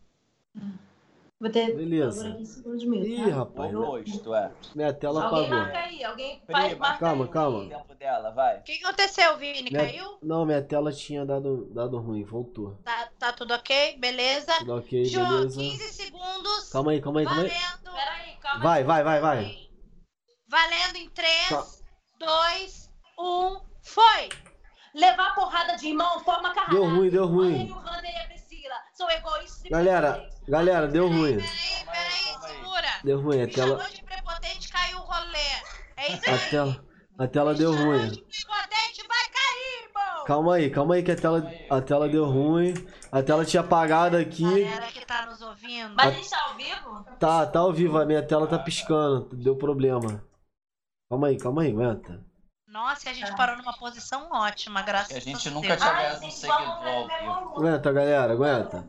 [1.40, 2.20] Vou ter Beleza.
[2.22, 3.04] agora 15 segundos mesmo.
[3.06, 3.26] Ih, tá?
[3.28, 3.74] O rapaz.
[3.74, 4.52] oposto, é.
[4.74, 5.58] Minha tela Alguém apagou.
[5.58, 7.30] marca aí, alguém faz, marca calma, aí.
[7.30, 7.58] calma.
[7.58, 8.62] O tempo dela, vai.
[8.62, 9.70] Que aconteceu, Vini?
[9.70, 10.18] Minha- Caiu?
[10.22, 12.24] Não, minha tela tinha dado, dado ruim.
[12.24, 12.76] Voltou.
[12.84, 13.96] Tá, tá tudo ok?
[13.98, 14.52] Beleza?
[14.58, 15.60] Tudo ok, Ju, beleza.
[15.60, 16.70] 15 segundos.
[16.72, 17.48] Calma aí, calma aí, calma aí.
[17.48, 17.96] Valendo.
[17.96, 18.62] Peraí, calma.
[18.62, 19.68] Vai, vai, vai, vai.
[20.48, 21.64] Valendo em 3, Tá.
[22.18, 24.28] 2, 1, foi!
[24.94, 26.72] Levar porrada de irmão forma carrada.
[26.74, 27.54] Deu ruim, deu ruim.
[27.60, 28.74] aí o Hunter e a Priscila.
[28.94, 30.28] São egoístas e Galera.
[30.48, 31.36] Galera, deu ruim.
[31.36, 32.88] Peraí, peraí, segura.
[33.04, 35.38] Deu ruim, a Me tela, chamou de prepotente, caiu o rolê.
[35.96, 36.50] É isso a aí.
[36.50, 36.84] tela,
[37.18, 38.08] a tela deu Me ruim.
[38.08, 40.24] de prepotente, vai cair, irmão.
[40.24, 42.74] Calma aí, calma aí que a tela, a tela deu ruim.
[43.10, 44.42] A tela tinha apagado aqui.
[44.42, 45.94] Galera que tá nos ouvindo.
[45.94, 47.04] Mas a gente tá ao vivo?
[47.18, 49.28] Tá, tá ao vivo, a minha tela tá piscando.
[49.34, 50.22] Deu problema.
[51.10, 52.22] Calma aí, calma aí, aguenta.
[52.68, 55.80] Nossa, e a gente parou numa posição ótima, graças A gente a nunca Deus.
[55.80, 57.58] tinha ganhado um gente, seguidor amor.
[57.58, 58.88] Aguenta, galera, aguenta.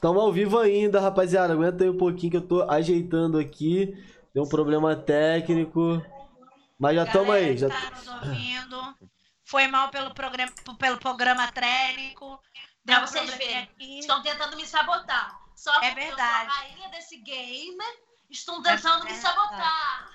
[0.00, 1.52] Tamo ao vivo ainda, rapaziada.
[1.52, 3.92] Aguenta aí um pouquinho que eu tô ajeitando aqui.
[4.32, 6.00] Deu um problema técnico.
[6.78, 7.58] Mas já tamo Galera aí.
[7.58, 7.68] Já...
[7.68, 8.96] tá nos ouvindo.
[9.44, 12.40] Foi mal pelo programa, pelo programa técnico.
[12.84, 13.58] Deu Pra um vocês verem.
[13.64, 13.98] aqui.
[13.98, 15.36] Estão tentando me sabotar.
[15.56, 16.10] Só É verdade.
[16.12, 17.84] eu sou a rainha desse game.
[18.30, 19.20] Estão tentando me verdade.
[19.20, 20.08] sabotar.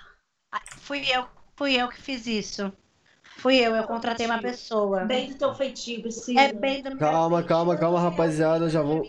[0.78, 2.72] Fui eu, fui eu que fiz isso.
[3.38, 5.04] Fui eu, eu contratei uma pessoa.
[5.04, 6.40] Bem do teu feitio, Priscila.
[6.40, 9.06] É bem do meu Calma, feitio, calma, calma, rapaziada, já vou-.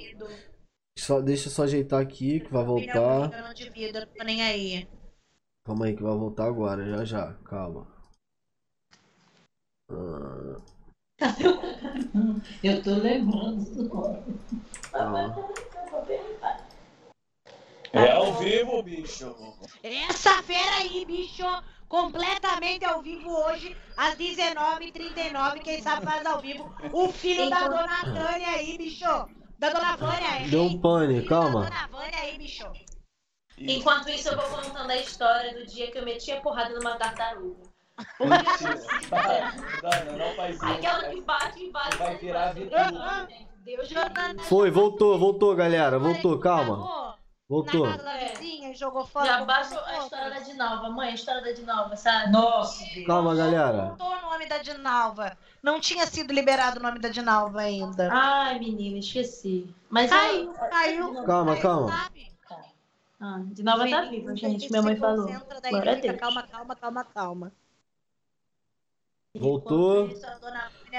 [0.97, 3.31] Só, deixa eu só ajeitar aqui que vai voltar.
[3.31, 4.87] Eu não divido, eu não tô nem aí.
[5.65, 7.33] Calma aí que vai voltar agora, já já.
[7.45, 7.87] Calma.
[9.89, 10.57] Ah,
[12.63, 13.89] Eu tô lembrando.
[14.91, 15.35] calma.
[17.93, 19.35] É ao vivo, bicho.
[19.81, 21.43] Essa fera aí, bicho,
[21.87, 25.59] completamente ao vivo hoje, às 19h39.
[25.61, 26.73] Quem sabe faz ao vivo.
[26.91, 29.05] O filho da dona Tânia aí, bicho.
[29.59, 30.49] Da dona Vânia aí.
[30.49, 31.63] Deu um pane, calma.
[31.63, 32.65] Da dona Vânia aí, bicho.
[33.57, 36.95] Enquanto isso, eu vou contando a história do dia que eu meti a porrada numa
[36.95, 37.63] tartaruga.
[38.19, 38.29] Não
[40.35, 40.65] faz isso.
[40.65, 41.97] Aquela que bate e bate.
[41.97, 42.53] Vai virar.
[42.53, 44.43] Deus Jordana.
[44.43, 45.97] Foi, voltou, voltou, galera.
[45.97, 47.16] Voltou, calma.
[47.49, 47.83] Na Voltou.
[47.85, 49.25] casa da vizinha e jogou fora.
[49.25, 50.89] Já baixa a história da Dinalva.
[50.89, 52.31] Mãe, a história da Dinalva, sabe?
[52.31, 53.07] Nossa, Deus.
[53.07, 53.89] Calma, galera.
[53.91, 55.37] Contou o nome da Dinalva.
[55.63, 58.09] Não tinha sido liberado o nome da Dinalva ainda.
[58.11, 59.73] Ai, menina, esqueci.
[59.89, 61.23] Mas Caiu, ela- caiu.
[61.23, 61.91] Calma, Caiu, calma.
[61.91, 62.27] sabe?
[63.19, 64.69] Ah, Dinalva tá viva, gente.
[64.69, 65.27] Minha mãe falou.
[65.69, 66.19] Glória a Deus.
[66.19, 67.53] Calma, calma, calma, calma.
[69.35, 70.09] Voltou.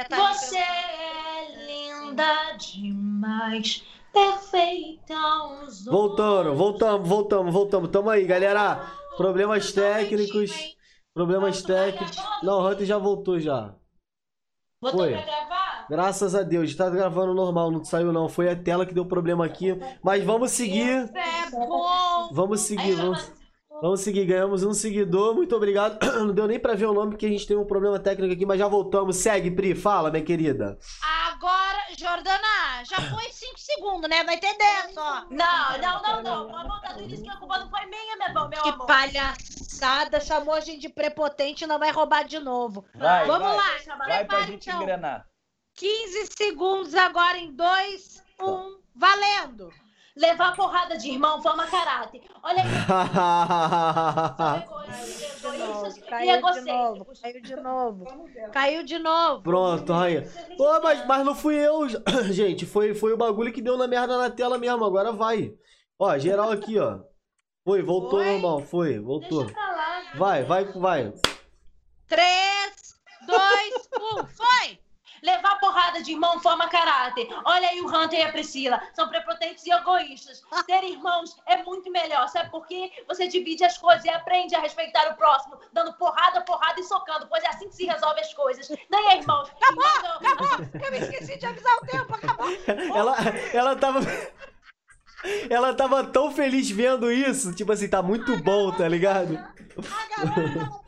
[0.08, 7.90] Tá Você é linda demais, perfeita aos Voltando, voltamos, voltamos, voltamos.
[7.90, 8.92] Tamo aí, galera.
[9.16, 10.76] Problemas técnicos.
[11.14, 12.16] Problemas técnicos.
[12.42, 13.74] Não, o Hunter já voltou já.
[14.80, 15.12] Botou Foi.
[15.12, 15.86] pra gravar?
[15.90, 18.28] Graças a Deus, tá gravando normal, não saiu não.
[18.28, 19.76] Foi a tela que deu problema aqui.
[20.02, 21.10] Mas vamos seguir.
[21.14, 22.28] É bom.
[22.30, 23.32] Vamos seguir, vamos,
[23.80, 24.24] vamos seguir.
[24.26, 25.98] Ganhamos um seguidor, muito obrigado.
[26.26, 28.44] Não deu nem pra ver o nome porque a gente tem um problema técnico aqui,
[28.46, 29.16] mas já voltamos.
[29.16, 30.78] Segue, Pri, fala, minha querida.
[31.28, 34.24] Agora, Jordana, já foi 5 segundos, né?
[34.24, 35.24] Vai ter 10 só.
[35.30, 36.46] Não, não, não, não.
[36.46, 38.68] Pelo amor de Deus, disse que a culpa não foi minha, meu, bom, meu Que
[38.70, 38.86] amor.
[38.86, 42.84] palhaçada, chamou a gente de prepotente e não vai roubar de novo.
[42.94, 43.56] Vai, Vamos vai.
[43.86, 44.82] lá, Vai pra gente então.
[44.82, 45.24] engrenar.
[45.76, 49.70] 15 segundos agora em 2, 1, valendo.
[50.18, 52.22] Levar porrada de irmão forma caráter.
[52.42, 52.68] Olha aí.
[55.40, 57.20] são egoístas e Caiu de novo, egocêntricos.
[57.20, 58.04] caiu de novo.
[58.52, 59.42] Caiu de novo.
[59.42, 60.28] Pronto, rainha.
[60.58, 61.88] Ô, mas, mas não fui eu,
[62.32, 62.66] gente.
[62.66, 64.84] Foi, foi o bagulho que deu na merda na tela mesmo.
[64.84, 65.52] Agora vai.
[65.98, 66.98] Ó, geral aqui, ó.
[67.64, 68.32] Foi, voltou Foi?
[68.32, 68.60] normal.
[68.62, 69.44] Foi, voltou.
[69.44, 70.02] Lá.
[70.16, 71.12] Vai, vai, vai.
[72.08, 72.57] 3, 2, 1, foi!
[75.28, 77.28] Levar porrada de irmão forma caráter.
[77.44, 78.80] Olha aí o Hunter e a Priscila.
[78.94, 80.42] São prepotentes e egoístas.
[80.66, 82.26] Ter irmãos é muito melhor.
[82.28, 82.90] Sabe por quê?
[83.06, 87.26] Você divide as coisas e aprende a respeitar o próximo, dando porrada, porrada e socando.
[87.28, 88.68] Pois é assim que se resolve as coisas.
[88.90, 89.50] Nem é irmãos.
[89.60, 90.30] Acabou, Irmãos não.
[90.30, 90.80] acabou.
[90.82, 92.46] Eu me esqueci de avisar o tempo, acabou.
[92.96, 93.16] Ela,
[93.52, 94.00] ela tava.
[95.50, 97.52] Ela tava tão feliz vendo isso.
[97.52, 99.34] Tipo assim, tá muito bom, tá ligado?
[99.36, 100.80] A galera tava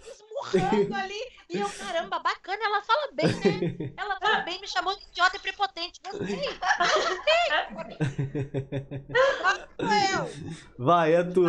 [0.46, 1.20] esmurrando ali.
[1.48, 3.92] E eu, caramba, bacana, ela fala bem, né?
[3.96, 6.00] Ela fala bem, me chamou de idiota e prepotente.
[6.04, 6.40] Gostei.
[9.78, 10.30] Eu.
[10.84, 11.44] Vai, é tu.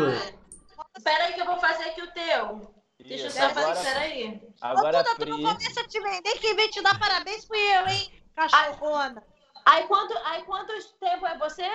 [0.97, 2.73] Espera aí que eu vou fazer aqui o teu.
[2.99, 3.59] Deixa eu só fazer.
[3.61, 4.41] agora- Espera aí.
[4.61, 6.33] Agora, Ô, Duda, tu Pri, não começa a te vender.
[6.39, 8.11] Quem veio te dar parabéns fui eu, hein?
[8.35, 9.23] Cachorrona.
[9.65, 11.67] Aí, quanto, aí quantos tempo é você?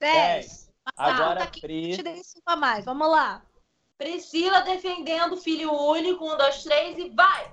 [0.00, 0.70] Dez.
[0.96, 2.84] agora tá aqui, Pri, Te dei cinco a mais.
[2.84, 3.42] Vamos lá.
[3.98, 6.24] Priscila defendendo filho único.
[6.24, 7.52] Um, dois, três e vai!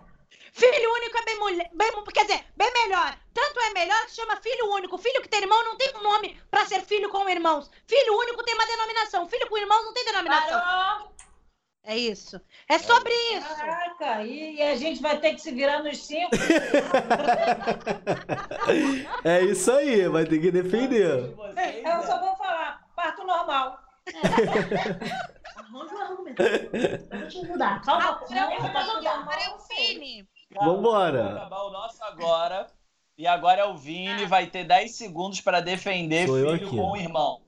[0.51, 1.69] Filho único é bem mulher.
[1.73, 3.17] Bem, quer dizer, bem melhor.
[3.33, 4.97] Tanto é melhor que se chama filho único.
[4.97, 7.71] Filho que tem irmão não tem um nome pra ser filho com irmãos.
[7.87, 9.27] Filho único tem uma denominação.
[9.27, 10.59] Filho com irmão não tem denominação.
[10.59, 11.13] Parou!
[11.85, 12.39] É isso.
[12.69, 13.55] É sobre isso.
[13.55, 16.29] Caraca, e, e a gente vai ter que se virar nos cinco.
[19.25, 21.35] É isso aí, vai ter que defender.
[21.85, 23.77] Eu só vou falar, parto normal.
[25.73, 26.41] Arranja um argumento.
[26.41, 27.81] Eu vou te ajudar.
[27.81, 29.19] Calma, Agora é não, o eu vou ajudar.
[29.19, 30.27] agora é o Vini.
[30.55, 31.23] Vambora.
[31.23, 32.67] Vamos acabar o nosso agora.
[33.17, 36.91] E agora é o Vini, vai ter 10 segundos para defender Sou filho aqui, com
[36.91, 37.41] o irmão.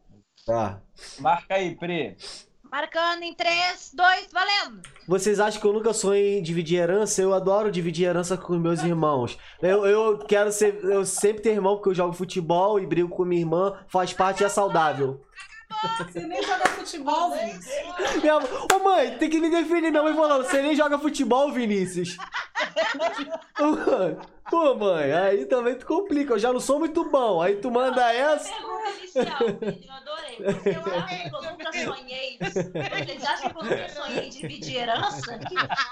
[0.46, 0.80] Tá.
[1.20, 2.16] Marca aí, Pri.
[2.72, 4.82] Marcando em 3, 2, valendo.
[5.08, 7.22] Vocês acham que eu nunca sonhei em dividir herança?
[7.22, 9.38] Eu adoro dividir herança com meus irmãos.
[9.62, 10.84] Eu, eu quero ser.
[10.84, 13.80] Eu sempre ter irmão porque eu jogo futebol e brigo com minha irmã.
[13.88, 15.24] Faz parte e é saudável.
[15.98, 18.22] Você nem joga futebol, Vinícius.
[18.22, 18.38] Minha...
[18.38, 19.92] Ô mãe, tem que me defender.
[19.92, 22.18] Minha mãe falando, você nem joga futebol, Vinícius.
[23.60, 24.18] Ô, mãe,
[24.50, 26.34] Pô, mãe, aí também tu complica.
[26.34, 27.42] Eu já não sou muito bom.
[27.42, 28.54] Aí tu manda essa.
[28.54, 30.38] Pergunta inicial, Vini, eu adorei.
[30.38, 32.38] Você acha que eu nunca sonhei?
[32.40, 35.40] Vocês acham que eu nunca sonhei em dividir herança?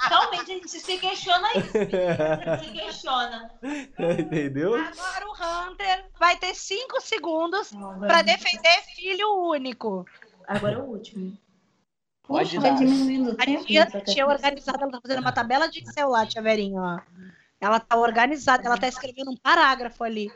[0.08, 1.72] Realmente a gente se questiona isso.
[1.74, 2.64] Vini.
[2.64, 3.52] Se questiona.
[4.20, 4.76] Entendeu?
[4.76, 10.06] Agora o Hunter vai ter 5 segundos pra defender filho único.
[10.48, 11.36] Agora é o último.
[12.26, 12.70] Pode Puxa, dar.
[12.70, 16.10] vai diminuindo o A tia, pra tia organizada, ela tá fazendo uma tabela de Excel
[16.10, 17.00] lá, tia Verinha, ó.
[17.60, 20.32] Ela tá organizada, ela tá escrevendo um parágrafo ali.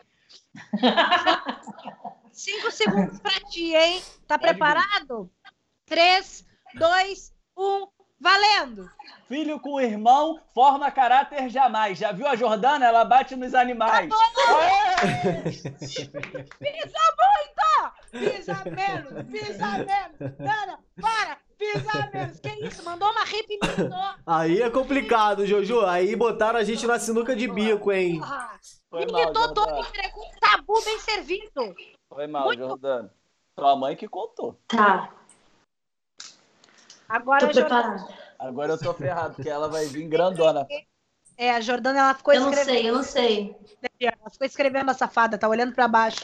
[2.32, 4.02] Cinco segundos pra ti, hein?
[4.28, 5.32] Tá preparado?
[5.86, 7.88] Três, dois, um,
[8.20, 8.92] valendo!
[9.28, 11.98] Filho com irmão forma caráter jamais.
[11.98, 12.86] Já viu a Jordana?
[12.86, 14.10] Ela bate nos animais.
[16.60, 17.97] Pisa muito!
[18.12, 20.38] Pisa menos, pisa menos!
[20.38, 21.38] Dana, para!
[21.58, 22.40] Pisa menos!
[22.40, 22.84] Que isso?
[22.86, 23.60] Mandou uma rip e!
[24.26, 25.86] Aí é complicado, Jojo.
[25.86, 28.22] Aí botaram a gente na sinuca de bico, hein?
[28.90, 29.80] Foi Me mal, todo, Jordana.
[29.88, 31.76] entregou um tabu bem servido!
[32.10, 33.12] Foi mal, Muito- Jordana.
[33.56, 34.56] Tua mãe que contou.
[34.68, 35.12] Tá,
[37.10, 38.14] Agora Jordana, preparada.
[38.40, 40.68] Agora eu tô ferrado, porque ela vai vir grandona.
[41.38, 42.76] é, a Jordana ela ficou Eu não escrevendo.
[42.78, 43.56] sei, eu não sei.
[44.00, 46.20] Ela ficou escrevendo a safada, tá olhando pra baixo.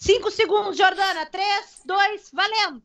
[0.00, 1.26] Cinco segundos, Jordana.
[1.26, 2.82] Três, dois, valendo!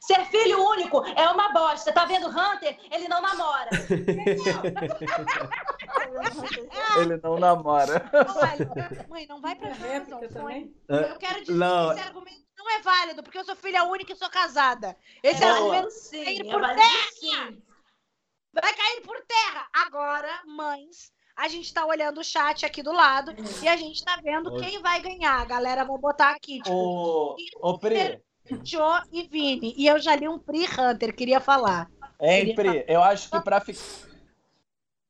[0.00, 1.90] Ser filho único é uma bosta.
[1.90, 2.78] Tá vendo Hunter?
[2.90, 3.70] Ele não namora.
[7.00, 8.10] Ele não namora.
[8.12, 10.28] Olha, mãe, não vai pra casa.
[10.28, 10.76] também?
[10.88, 11.94] Eu quero dizer Não.
[11.94, 14.94] que esse argumento não é válido, porque eu sou filha única e sou casada.
[15.22, 16.22] Esse É argumento sim.
[16.24, 16.82] Cair É por válido
[17.18, 17.62] sim.
[18.52, 19.66] vai cair por terra.
[19.72, 24.18] Agora, mães, a gente tá olhando o chat aqui do lado e a gente tá
[24.22, 24.62] vendo Oi.
[24.64, 25.40] quem vai ganhar.
[25.40, 28.20] A galera vai botar aqui, tipo, Ô, ô Pri,
[28.62, 29.74] Joe e Vini.
[29.76, 31.88] E eu já li um Pri Hunter, queria falar.
[32.20, 32.84] hein, Pri?
[32.86, 33.82] Eu acho que pra ficar.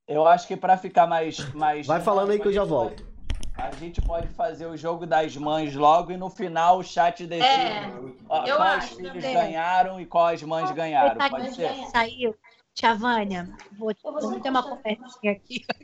[0.07, 1.87] Eu acho que pra ficar mais, mais.
[1.87, 3.15] Vai falando aí que eu já volto.
[3.57, 7.47] A gente pode fazer o jogo das mães logo e no final o chat decide
[7.49, 7.89] É,
[8.29, 9.33] quais acho filhos também.
[9.33, 11.17] ganharam e quais mães ganharam.
[11.17, 11.73] Tá Pode aqui, ser?
[11.87, 12.35] Saiu.
[12.75, 13.49] Tia Vânia,
[13.79, 15.65] vou, vamos ter uma conversinha aqui.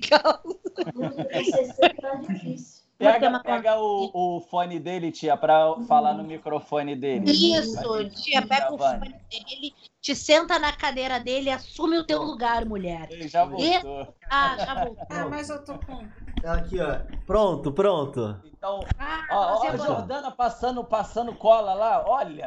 [2.01, 2.81] Tá difícil.
[2.99, 7.31] Vou ter Pega, uma pega o, o fone dele, tia, pra falar no microfone dele.
[7.31, 12.23] Isso, tia, pega o fone dele, te senta na cadeira dele e assume o teu
[12.23, 13.09] lugar, mulher.
[13.11, 14.15] Ele já voltou.
[14.29, 15.07] Ah, já voltou.
[15.09, 16.07] Ah, mas eu tô com.
[16.45, 17.01] Aqui, ó.
[17.25, 18.41] Pronto, pronto.
[18.45, 19.77] Então, Ah, ó, ó, a.
[19.77, 22.47] Jordana passando, passando cola lá, olha.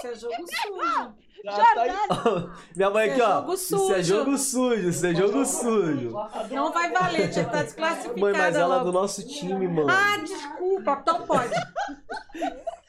[0.00, 1.14] Isso é jogo sujo.
[1.44, 1.92] Já tá aí.
[2.74, 3.42] Minha mãe aqui, Isso é ó.
[3.42, 4.02] jogo Isso é sujo.
[4.02, 6.10] jogo sujo, isso é jogo sujo.
[6.50, 9.90] Não vai valer, já tá desclassificada Mãe, mas ela é do nosso time, mano.
[9.90, 11.54] Ah, desculpa, então pode.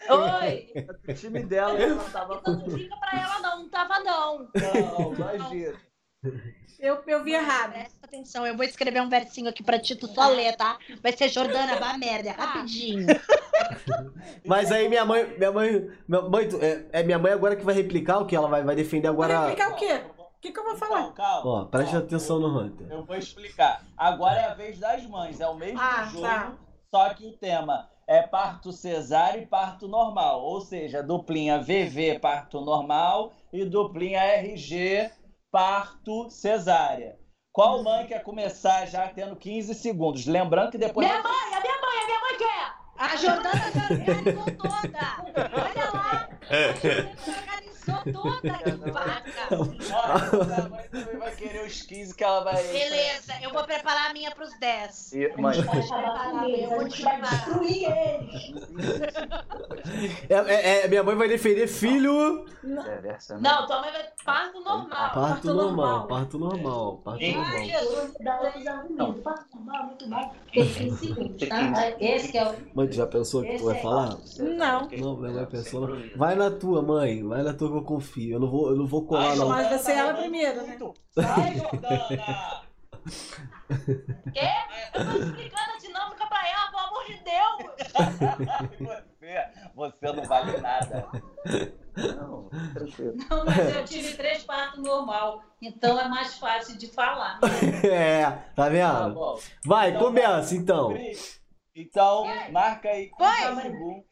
[0.07, 0.87] Oi.
[1.09, 4.49] O time dela ela tava Então não diga pra ela não, não tava não.
[4.53, 5.73] Não, imagina.
[6.85, 7.71] Eu, eu vi errado.
[7.73, 10.77] Presta atenção, eu vou escrever um versinho aqui pra ti, tu só ler, tá?
[11.01, 13.07] Vai ser Jordana, vá merda, é rapidinho.
[14.45, 15.25] Mas aí minha mãe.
[15.37, 15.89] Minha mãe.
[16.07, 18.35] Minha mãe é, é minha mãe agora que vai replicar o que?
[18.35, 19.49] Ela vai, vai defender Vai agora.
[19.49, 20.01] explicar o quê?
[20.17, 21.11] O que, que eu vou falar?
[21.11, 21.51] Calma, calma.
[21.51, 22.87] Ó, preste atenção no Hunter.
[22.91, 23.83] Eu vou explicar.
[23.97, 25.39] Agora é a vez das mães.
[25.41, 26.53] É o mesmo Ah, jogo, tá.
[26.93, 30.41] só que o tema é parto cesáreo e parto normal.
[30.43, 35.09] Ou seja, duplinha VV, parto normal, e duplinha RG,
[35.55, 37.17] parto cesárea.
[37.53, 40.25] Qual mãe quer começar já tendo 15 segundos?
[40.25, 41.07] Lembrando que depois.
[41.07, 42.73] Minha mãe, a minha mãe, a minha mãe quer.
[42.97, 44.99] A Jordana já organizou toda.
[45.53, 46.29] Olha lá.
[46.49, 49.23] A Jordana organizou toda, que vaca.
[49.51, 52.61] Olha, a mãe também vai querer os 15 que ela vai.
[52.63, 55.13] Beleza, eu vou preparar a minha pros 10.
[55.13, 57.05] E, mãe, Eu vou te.
[57.05, 59.13] Destruir eles.
[60.29, 62.45] É, é- é, minha mãe vai defender filho.
[62.63, 63.41] é versa, né?
[63.49, 65.11] Não, tua mãe vai parto normal.
[65.13, 67.63] Parto normal, parto normal, parto normal.
[67.63, 69.23] Jesus, dá argumentos.
[69.23, 70.33] Parto normal, muito bom.
[70.51, 71.91] Tem 15 segundos, tá?
[71.99, 72.55] Esse que é o...
[72.73, 74.17] Mãe, tu já pensou o que tu vai falar?
[74.39, 74.87] Não.
[74.89, 75.87] Não, minha mãe pensou.
[75.87, 76.17] não.
[76.17, 77.23] Vai na tua, mãe.
[77.27, 78.35] Vai na tua eu confio.
[78.35, 79.49] Eu não vou, eu não vou colar, não.
[79.49, 80.77] Mas vai ser ela primeiro, né?
[81.13, 82.61] Sai, Jordana!
[84.33, 84.49] Quê?
[84.93, 87.75] Eu tô explicando a dinâmica pra ela, pelo amor de Deus.
[88.95, 89.45] Você,
[89.75, 91.07] você não vale nada.
[91.95, 93.13] Não, tranquilo.
[93.29, 97.39] Não, mas eu tive três partos normal, então é mais fácil de falar.
[97.85, 99.13] É, tá Tá vendo?
[99.13, 99.39] bom.
[99.65, 100.93] Vai, Então, começa então.
[101.75, 103.61] Então, marca aí 15 Vai.
[103.61, 104.05] segundos.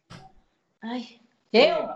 [0.84, 1.20] Ai,
[1.51, 1.89] eu?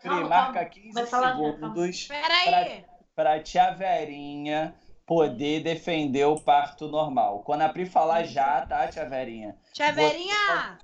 [0.00, 0.70] Pri, Calma, marca calma.
[0.70, 2.84] 15 Vai falar, segundos Peraí.
[3.14, 4.74] pra tia Verinha
[5.06, 7.42] poder defender o parto normal.
[7.42, 9.58] Quando a Pri falar já, tá, tia Verinha?
[9.72, 10.78] Tia Verinha,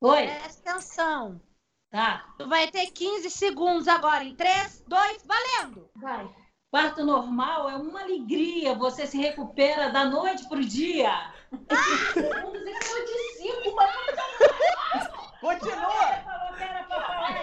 [0.00, 0.26] Oi?
[0.26, 1.40] presta atenção.
[1.90, 2.24] Tá.
[2.38, 4.24] Tu vai ter 15 segundos agora.
[4.24, 5.90] Em 3, 2, valendo.
[5.96, 6.26] Vai.
[6.70, 11.12] Parto normal é uma alegria, você se recupera da noite pro dia.
[12.14, 13.12] Segundos e foi de
[15.42, 16.22] Continua!
[16.24, 17.34] Falou que era pra falar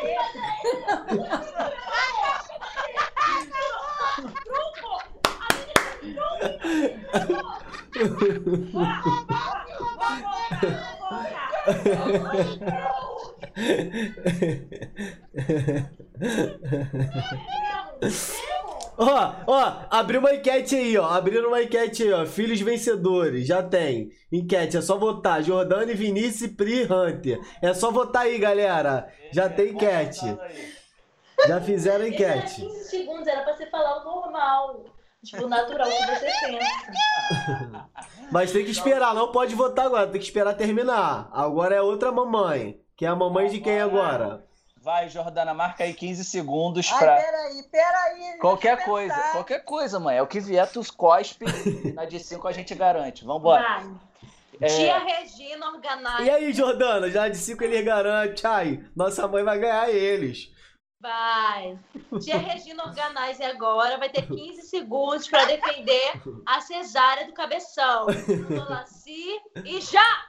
[18.02, 18.50] esse.
[19.00, 21.06] Ó, ó, abriu uma enquete aí, ó.
[21.06, 22.26] Abriram uma enquete aí, ó.
[22.26, 24.12] Filhos vencedores, já tem.
[24.30, 25.41] Enquete, é só votar.
[25.41, 27.39] Jordana, Vinícius e Pri Hunter.
[27.62, 29.08] É só votar aí, galera.
[29.32, 30.38] Já tem enquete.
[31.47, 32.62] Já fizeram a Esse era enquete.
[32.62, 34.84] 15 segundos, era pra você falar o normal.
[35.24, 37.89] Tipo, o natural que você pensa.
[38.32, 40.08] Mas tem que esperar, não pode votar agora.
[40.08, 41.30] Tem que esperar terminar.
[41.32, 42.82] Agora é outra mamãe.
[42.97, 44.45] Que é a mamãe de quem agora?
[44.82, 47.16] Vai, Jordana, marca aí 15 segundos Ai, pra.
[47.18, 48.38] peraí, peraí.
[48.40, 49.32] Qualquer coisa, pensar.
[49.34, 50.18] qualquer coisa, mãe.
[50.18, 51.46] É o que vier, tu cospe.
[51.94, 53.26] Na de 5 a gente garante.
[53.26, 53.62] Vambora.
[53.62, 54.10] Vai.
[54.62, 56.22] É, Tia Regina organiza.
[56.22, 57.10] E aí, Jordana?
[57.10, 58.46] Já de 5 ele garante.
[58.46, 60.52] Ai, nossa mãe vai ganhar eles.
[61.02, 61.80] Vai.
[62.22, 68.08] Tia Regina Organize agora vai ter 15 segundos para defender a cesárea do cabeção.
[68.50, 70.29] Dolaci e já!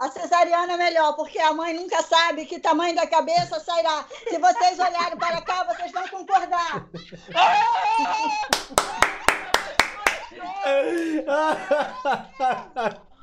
[0.00, 4.04] A cesariana é melhor, porque a mãe nunca sabe que tamanho da cabeça sairá.
[4.28, 6.86] Se vocês olharem para cá, vocês vão concordar.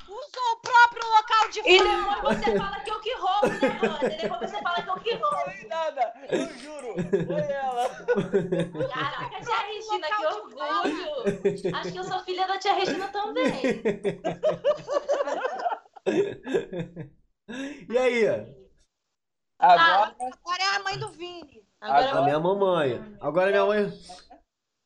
[0.08, 2.14] Usou o próprio local de E fala.
[2.14, 4.18] depois você fala que eu que roubo, né, Wander?
[4.20, 5.36] Depois você fala que eu que roubo.
[5.36, 6.94] Foi nada, eu juro.
[7.26, 7.88] Foi ela.
[8.88, 11.76] Caraca, tia Regina, que orgulho!
[11.76, 13.52] Acho que eu sou filha da tia Regina também.
[17.88, 18.26] E aí?
[19.58, 21.64] Agora, Agora é a mãe do Vini.
[21.80, 23.16] Agora A minha mamãe.
[23.20, 23.92] Agora minha mãe.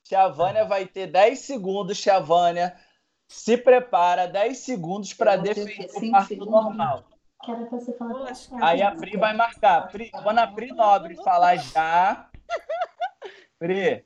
[0.04, 2.76] tia Vânia vai ter 10 segundos, tia Vânia.
[3.28, 7.04] Se prepara, 10 segundos para defender o parto normal.
[7.42, 8.62] que era pra você lascar.
[8.62, 9.88] Aí a Pri vai marcar.
[9.88, 12.28] Pri, quando a Pri Nobre falar já.
[13.58, 14.04] Pri,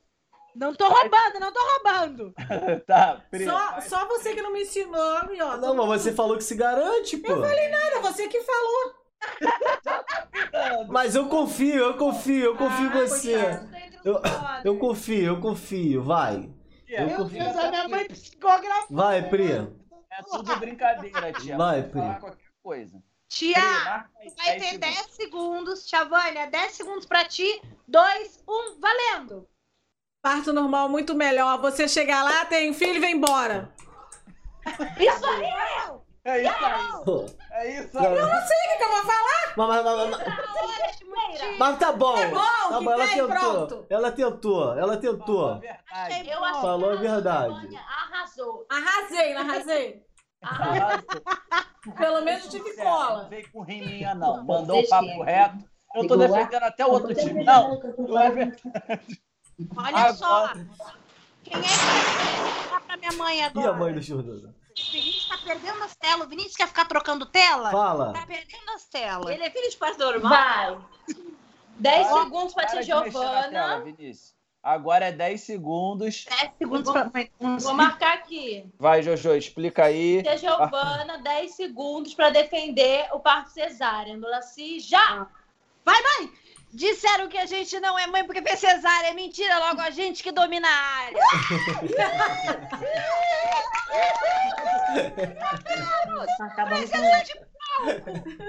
[0.54, 2.32] Não tô roubando, não tô roubando.
[2.86, 3.44] tá, Pri.
[3.44, 5.56] Só, só você que não me ensinou, e ó.
[5.56, 7.40] Não, mas você falou que se garante, pô.
[7.40, 8.94] Cara, você que falou.
[10.88, 13.32] Mas eu confio, eu confio, eu confio em Ah, você.
[13.38, 13.68] coitado.
[14.04, 14.20] Eu,
[14.64, 16.50] eu confio, eu confio, vai.
[16.86, 17.42] Eu Meu confio.
[17.42, 18.86] Deus, a minha mãe psicografou.
[18.96, 19.50] Vai, Pri.
[19.52, 21.56] É tudo brincadeira, tia.
[21.56, 22.20] Vai, Pode falar Pri.
[22.20, 23.02] qualquer coisa.
[23.28, 24.80] Tia, Pri, vai 10 ter segundos.
[24.80, 25.86] 10 segundos.
[25.86, 27.62] Tia Vânia, 10 segundos pra ti.
[27.88, 29.48] 2, 1, valendo.
[30.24, 31.60] Parto normal muito melhor.
[31.60, 33.68] Você chegar lá, tem filho e vem embora.
[34.98, 35.44] Isso aí!
[36.24, 37.36] É isso aí.
[37.52, 38.06] É isso aí.
[38.06, 39.52] O que, eu vou falar?
[39.54, 42.16] Mas, mas, mas, mas- tá bom.
[42.16, 43.28] É bom, tá que bom, ela tem, tentou.
[43.28, 43.86] pronto.
[43.90, 45.60] Ela tentou, ela tentou.
[45.60, 46.30] Verdade.
[46.30, 47.76] Eu achei Falou a verdade.
[47.76, 48.66] Arrasou.
[48.70, 50.02] Arrasei, não arrasei.
[50.42, 51.22] Arrasou.
[51.98, 53.28] Pelo menos tive Não cola.
[53.28, 54.42] veio com riminha, não.
[54.42, 55.58] Mandou o papo reto.
[55.94, 57.44] Eu tô defendendo até o outro time.
[57.44, 59.22] Não, não é verdade.
[59.76, 60.52] Olha Agora- só.
[61.42, 63.70] Quem é que vai falar pra minha mãe E agora?
[63.70, 64.54] a mãe do Jordana?
[64.76, 66.26] O Vinícius tá perdendo as telas.
[66.26, 67.70] O Vinícius quer ficar trocando tela?
[67.70, 68.12] Fala.
[68.12, 69.30] Tá perdendo as telas.
[69.34, 70.80] Ele é filho de pastor normal?
[71.06, 71.16] Vai.
[71.78, 72.22] 10 Vai.
[72.24, 73.80] segundos pra Para tia de mexer na tela, Giovana.
[73.84, 74.34] Vinícius.
[74.62, 76.24] Agora é 10 segundos.
[76.24, 77.30] 10 segundos pra mãe.
[77.38, 78.64] Vou marcar aqui.
[78.78, 80.22] Vai, Jojo, explica aí.
[80.22, 84.16] Tia Giovana, 10 segundos pra defender o parto cesárea.
[84.16, 85.26] Mulaci, já!
[86.74, 89.08] Disseram que a gente não é mãe porque fez cesárea.
[89.08, 91.18] É mentira, logo a gente que domina a área.
[96.36, 97.53] Tá acabando com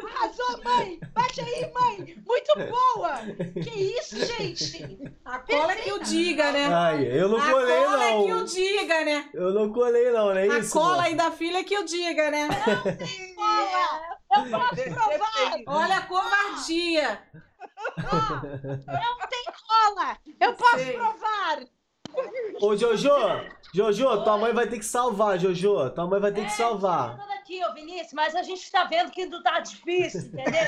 [0.06, 1.00] Arrasou, mãe!
[1.14, 2.16] Bate aí, mãe!
[2.26, 3.18] Muito boa!
[3.64, 5.00] Que isso, gente?
[5.26, 6.66] A cola é que o diga, né?
[6.74, 8.46] Ai, eu não A colei, cola é que o não.
[8.46, 9.30] diga, né?
[9.34, 10.72] Eu não colei, não, não é A isso?
[10.74, 11.02] cola mano?
[11.02, 12.48] aí da filha é que o diga, né?
[12.48, 12.98] Vai
[14.76, 15.64] ter CPI.
[15.68, 17.22] Olha a covardia.
[17.98, 20.18] Não tem cola!
[20.40, 20.94] Eu posso Sei.
[20.94, 21.60] provar!
[22.62, 23.10] Ô, Jojo,
[23.74, 25.90] Jojo, tua mãe vai ter que salvar, Jojo.
[25.92, 27.18] Tua mãe vai ter que salvar.
[27.18, 30.62] Tudo aqui, ô Vinícius, mas a gente tá vendo que não tá difícil, entendeu?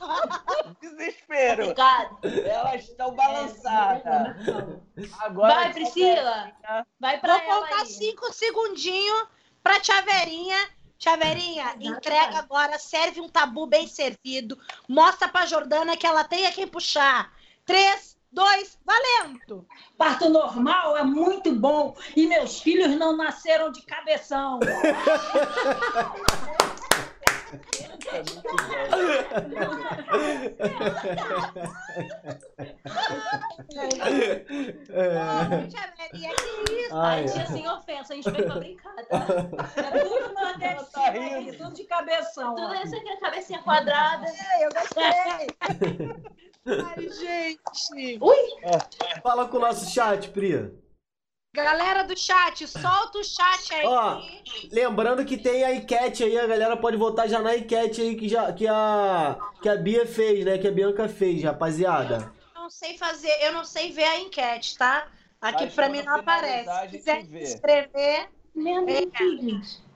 [0.80, 1.62] Desespero.
[1.64, 2.18] Obrigado.
[2.24, 4.36] Elas estão balançadas.
[5.20, 6.52] Agora Vai, Priscila.
[6.98, 7.86] Vai pra Vou ela contar aí.
[7.86, 9.24] cinco segundinhos
[9.62, 10.56] pra Tia Verinha.
[10.98, 14.58] Tia Verinha, entrega agora, serve um tabu bem servido.
[14.86, 17.32] Mostra pra Jordana que ela tem a quem puxar.
[17.64, 19.66] Três, dois, valendo!
[19.96, 24.60] Parto normal é muito bom e meus filhos não nasceram de cabeção.
[34.92, 35.66] É.
[35.66, 36.94] Tia Verinha, que isso?
[36.96, 39.26] Ai, Ai, tia, sem ofensa, a gente veio pra brincar, tá?
[39.76, 41.56] É tudo nordestino, Tá é rindo.
[41.56, 42.54] tudo de cabeção.
[42.54, 42.74] Tudo ó.
[42.82, 44.26] isso aqui, a cabecinha quadrada.
[44.26, 45.46] Ei, eu gostei.
[46.96, 48.18] Ai, gente!
[49.22, 50.72] Fala com o nosso chat, Pri.
[51.52, 53.84] Galera do chat, solta o chat aí.
[53.84, 54.22] Ó.
[54.70, 58.28] Lembrando que tem a enquete aí, a galera pode votar já na enquete aí que,
[58.28, 60.58] já, que, a, que a Bia fez, né?
[60.58, 62.32] Que a Bianca fez, rapaziada.
[62.54, 65.08] Eu não sei fazer, eu não sei ver a enquete, tá?
[65.40, 66.90] Aqui quando mim não aparece.
[66.90, 68.86] Se quiser escrever, Mesmo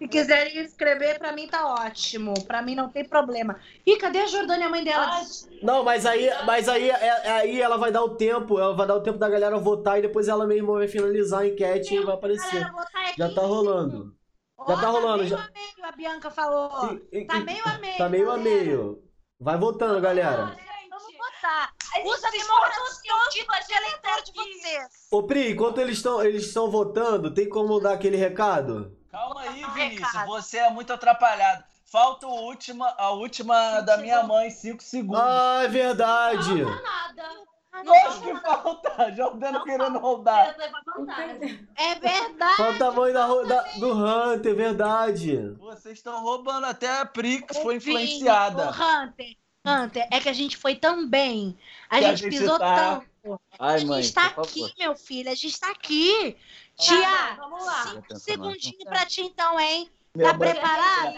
[0.04, 2.34] se quiserem escrever, pra mim tá ótimo.
[2.46, 3.58] Pra mim não tem problema.
[3.86, 5.06] Ih, cadê a Jordânia, a mãe dela?
[5.10, 5.24] Ai,
[5.62, 8.96] Não, mas aí, mas aí, é- aí ela vai dar o tempo, ela vai dar
[8.96, 12.14] o tempo da galera votar e depois ela mesma vai finalizar a enquete e vai
[12.14, 12.62] aparecer.
[12.64, 14.14] Aqui Já tá rolando.
[14.58, 15.36] Ó, Já tá rolando, meio já.
[15.38, 16.70] a meio, a Bianca falou.
[17.12, 17.98] E- e- Tá e- meio a meio.
[17.98, 18.56] Tá meio a galera.
[18.64, 19.02] meio.
[19.40, 20.56] Vai votando, galera.
[20.90, 21.72] Vamos votar.
[22.04, 24.86] Usa Usa a a democracia democracia, o título de de vocês.
[25.10, 28.96] Ô, Pri, enquanto eles estão eles estão votando, tem como dar aquele recado?
[29.14, 30.06] Calma aí, Não, Vinícius.
[30.12, 30.26] recado.
[30.28, 31.64] Você é muito atrapalhado.
[31.86, 35.20] Falta o última, a última da minha mãe, 5 segundos.
[35.22, 36.54] Ah, é verdade.
[36.62, 37.44] não nada.
[37.84, 39.12] Lógico que falta.
[39.14, 40.54] Jordano querendo rodar.
[40.56, 41.82] A.
[41.82, 42.56] É verdade.
[42.56, 45.50] Falta a mãe da, da- do Hunter, é verdade.
[45.58, 48.70] Vocês estão roubando até a Pri, que foi influenciada.
[48.70, 49.36] Hunter,
[49.66, 51.56] Hunter, é que a gente foi tão bem.
[51.90, 53.40] A Que a gente gente pisou tá- tanto.
[53.58, 54.74] Ai, a mãe, gente tá por aqui, favor.
[54.78, 55.30] meu filho.
[55.30, 56.36] A gente tá aqui.
[56.76, 57.86] Tá, Tia, vamos lá.
[57.86, 59.88] cinco segundinhos pra ti então, hein?
[60.20, 61.14] Tá preparado?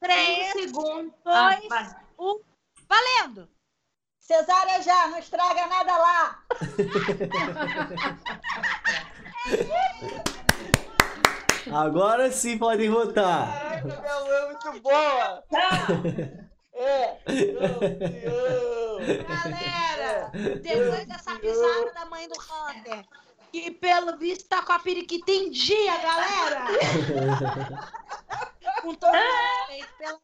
[0.00, 1.12] Três, segundos.
[1.24, 2.40] dois, Ah, um,
[2.88, 3.48] valendo!
[4.20, 6.44] Cesárea já, não estraga nada lá.
[11.72, 13.50] Agora sim podem votar.
[13.52, 15.42] Caraca, minha mãe é muito boa.
[16.74, 17.14] É.
[17.26, 17.80] Te amo.
[19.28, 20.30] Galera,
[20.62, 23.04] depois dessa pisada da mãe do Hunter,
[23.62, 26.64] que pelo visto tá com a periquita em dia, galera!
[28.82, 30.18] com todo respeito pela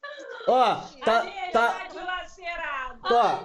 [0.48, 0.74] Ó,
[1.04, 2.98] tá, tá, dilacerada.
[3.04, 3.38] ó,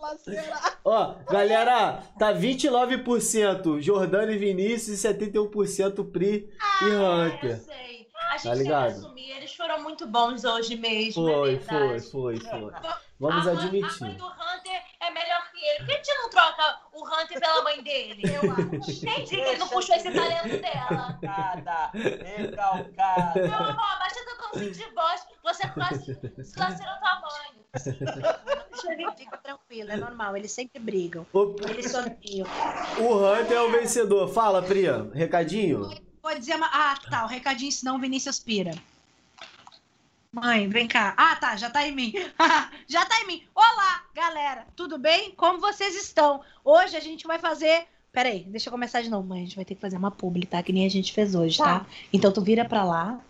[0.00, 0.78] lacerar.
[0.82, 6.48] ó, galera, tá 29% Jordano e Vinícius e 71% Pri
[6.82, 7.58] e Eu Hunter.
[7.60, 8.07] sei.
[8.30, 8.90] A gente Tá tem que ligado?
[8.90, 9.30] assumir.
[9.30, 11.28] Eles foram muito bons hoje mesmo.
[11.28, 12.10] é Foi, foi, verdade.
[12.10, 12.72] foi, foi.
[13.20, 14.16] Vamos a mãe- A mãe admitir.
[14.16, 15.78] do Hunter é melhor que ele.
[15.78, 18.22] Por que a gente não troca o Hunter pela mãe dele?
[18.24, 18.90] Eu acho.
[19.06, 21.18] Entendi que ele não puxou esse talento dela.
[21.20, 21.90] Recalcada.
[21.94, 23.32] Recalcada.
[23.42, 25.26] Meu amor, baixa teu tomzinho de voz.
[25.42, 26.04] Você quase
[26.44, 27.58] se lacerou tua mãe.
[29.16, 31.26] Fica tranquilo, é normal, eles sempre brigam.
[31.32, 32.46] O, Eles sorteiam.
[33.00, 34.28] o Hunter é o vencedor.
[34.28, 35.88] Fala, Pri, recadinho?
[36.22, 36.56] Vou dizer.
[36.60, 38.72] Ah, tá, o recadinho, senão o Vinícius pira.
[40.32, 41.14] Mãe, vem cá.
[41.16, 42.12] Ah, tá, já tá em mim.
[42.86, 43.46] já tá em mim.
[43.54, 45.32] Olá, galera, tudo bem?
[45.32, 46.42] Como vocês estão?
[46.64, 47.86] Hoje a gente vai fazer.
[48.12, 49.40] Peraí, deixa eu começar de novo, mãe.
[49.42, 50.62] A gente vai ter que fazer uma publi, tá?
[50.62, 51.86] Que nem a gente fez hoje, tá?
[52.12, 53.20] Então tu vira pra lá.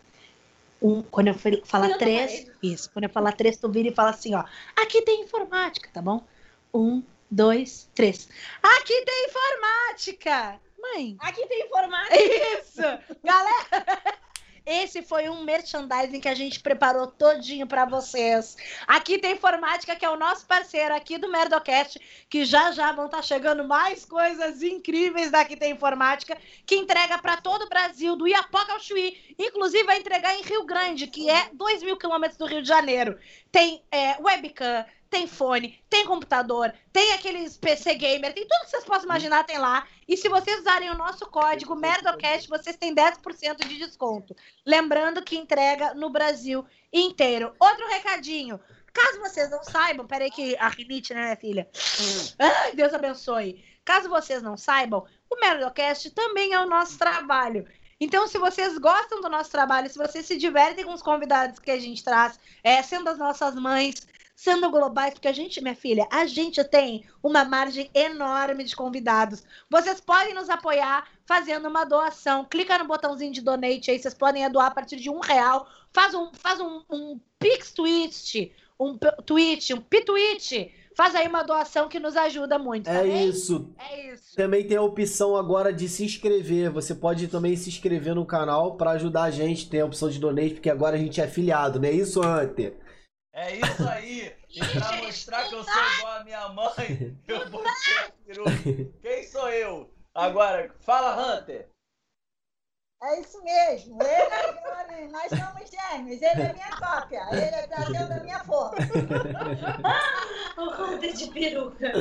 [0.80, 2.30] Um, quando eu fa- falar três.
[2.62, 4.44] Isso, quando eu falar três, tu vira e fala assim, ó.
[4.76, 6.24] Aqui tem informática, tá bom?
[6.72, 8.28] Um, dois, três.
[8.62, 10.60] Aqui tem informática!
[10.94, 12.16] Mãe, Aqui tem informática.
[12.16, 12.82] isso!
[13.22, 13.66] Galera,
[14.66, 18.56] esse foi um merchandising que a gente preparou todinho pra vocês.
[18.86, 23.06] Aqui tem Informática, que é o nosso parceiro aqui do Merdocast, que já já vão
[23.06, 26.36] estar chegando mais coisas incríveis daqui tem Informática,
[26.66, 29.34] que entrega pra todo o Brasil, do Iapoca ao Chuí.
[29.38, 33.18] Inclusive vai entregar em Rio Grande, que é 2 mil quilômetros do Rio de Janeiro.
[33.50, 38.84] Tem é, webcam, tem fone, tem computador, tem aqueles PC gamer, tem tudo que vocês
[38.84, 39.86] possam imaginar, tem lá.
[40.06, 44.36] E se vocês usarem o nosso código Merdocast, vocês têm 10% de desconto.
[44.64, 47.54] Lembrando que entrega no Brasil inteiro.
[47.58, 48.60] Outro recadinho.
[48.92, 51.68] Caso vocês não saibam, peraí que a rinite, né, minha filha?
[52.38, 53.64] Ai, Deus abençoe.
[53.84, 57.66] Caso vocês não saibam, o Merdocast também é o nosso trabalho.
[58.00, 61.70] Então, se vocês gostam do nosso trabalho, se vocês se divertem com os convidados que
[61.70, 64.06] a gente traz, é, sendo as nossas mães,
[64.38, 69.42] sendo globais, porque a gente, minha filha, a gente tem uma margem enorme de convidados.
[69.68, 72.44] Vocês podem nos apoiar fazendo uma doação.
[72.44, 75.66] Clica no botãozinho de donate aí, vocês podem doar a partir de um real.
[75.92, 80.70] Faz um, faz um, um Pix Twitch, um tweet, um pitwitch.
[80.94, 83.28] Faz aí uma doação que nos ajuda muito, tá É bem?
[83.28, 83.68] isso.
[83.76, 84.36] É isso.
[84.36, 86.70] Também tem a opção agora de se inscrever.
[86.70, 89.68] Você pode também se inscrever no canal pra ajudar a gente.
[89.68, 92.76] Tem a opção de donate, porque agora a gente é afiliado, não é isso, Hunter?
[93.32, 94.34] É isso aí.
[94.48, 98.98] E pra mostrar que eu sou igual a minha mãe, eu vou ser a peruca.
[99.00, 99.94] Quem sou eu?
[100.14, 101.68] Agora, fala, Hunter.
[103.00, 103.96] É isso mesmo.
[104.02, 106.20] Ele é nós somos gêmeos.
[106.20, 107.28] Ele é minha cópia.
[107.30, 108.76] Ele é da dentro da minha forma.
[110.58, 111.92] O Hunter de peruca.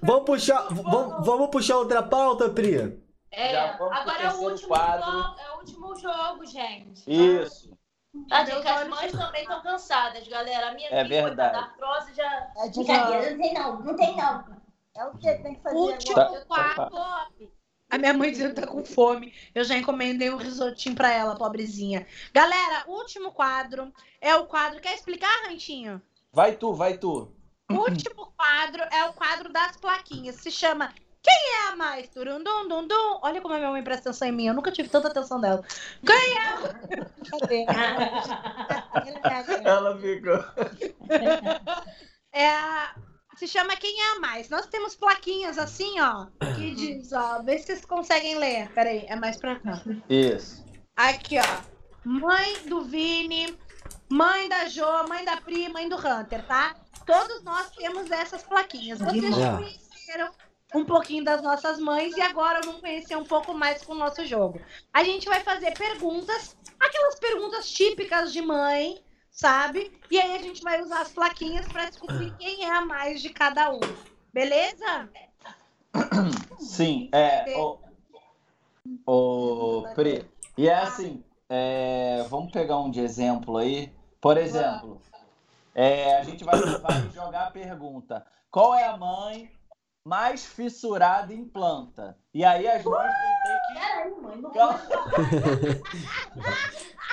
[0.00, 2.98] Vamos puxar, vamos, vamos puxar outra pauta, Pri?
[3.30, 5.04] É, agora é o último quadro.
[5.04, 7.02] jogo, é o último jogo, gente.
[7.06, 7.73] Isso.
[8.28, 10.70] Tadinho, que as mães também estão cansadas, galera.
[10.70, 11.52] A minha É filha, verdade.
[11.52, 12.52] coitada, da artrose já.
[12.56, 14.44] É de Brincadeira, não tem não, não tem não.
[14.96, 16.44] É o que tem que fazer Último agora?
[16.46, 17.54] quadro.
[17.90, 19.32] A minha mãe dizendo que tá com fome.
[19.54, 22.06] Eu já encomendei um risotinho pra ela, pobrezinha.
[22.32, 24.80] Galera, último quadro é o quadro.
[24.80, 26.00] Quer explicar, Rantinho?
[26.32, 27.32] Vai tu, vai tu.
[27.70, 30.36] O último quadro é o quadro das plaquinhas.
[30.36, 30.92] Se chama
[31.24, 32.08] Quem é a mais?
[32.10, 33.18] Turundum, dum, dum.
[33.22, 34.46] Olha como a minha mãe presta atenção em mim.
[34.46, 35.64] Eu nunca tive tanta atenção dela.
[36.04, 36.54] Quem é?
[37.30, 37.64] Cadê?
[39.64, 40.44] Ela ficou.
[42.32, 42.94] É a-
[43.36, 44.48] Se chama Quem é a mais?
[44.48, 46.26] Nós temos plaquinhas assim, ó.
[46.54, 47.42] Que diz, ó.
[47.42, 48.70] Vê se vocês conseguem ler.
[48.72, 49.82] Peraí, é mais pra cá.
[50.08, 50.64] Isso.
[50.96, 51.62] Aqui, ó.
[52.04, 53.58] Mãe do Vini,
[54.10, 56.76] mãe da Jo, mãe da Pri, mãe do Hunter, tá?
[57.06, 58.98] Todos nós temos essas plaquinhas.
[59.00, 60.30] Vocês já conheceram
[60.74, 64.26] um pouquinho das nossas mães e agora vão conhecer um pouco mais com o nosso
[64.26, 64.60] jogo.
[64.92, 69.00] A gente vai fazer perguntas, aquelas perguntas típicas de mãe,
[69.30, 69.92] sabe?
[70.10, 73.30] E aí a gente vai usar as plaquinhas para descobrir quem é a mais de
[73.30, 73.80] cada um.
[74.32, 75.08] Beleza?
[76.58, 77.56] Sim, é.
[77.56, 77.78] O,
[79.06, 80.28] o Pri.
[80.58, 83.92] E é assim, é, vamos pegar um de exemplo aí.
[84.20, 85.00] Por exemplo,
[85.74, 89.50] é, a gente vai, vai jogar a pergunta: qual é a mãe
[90.04, 92.16] mais fissurada em planta?
[92.32, 93.74] E aí as mães vão ter que.
[93.74, 94.52] Peraí, mãe, não.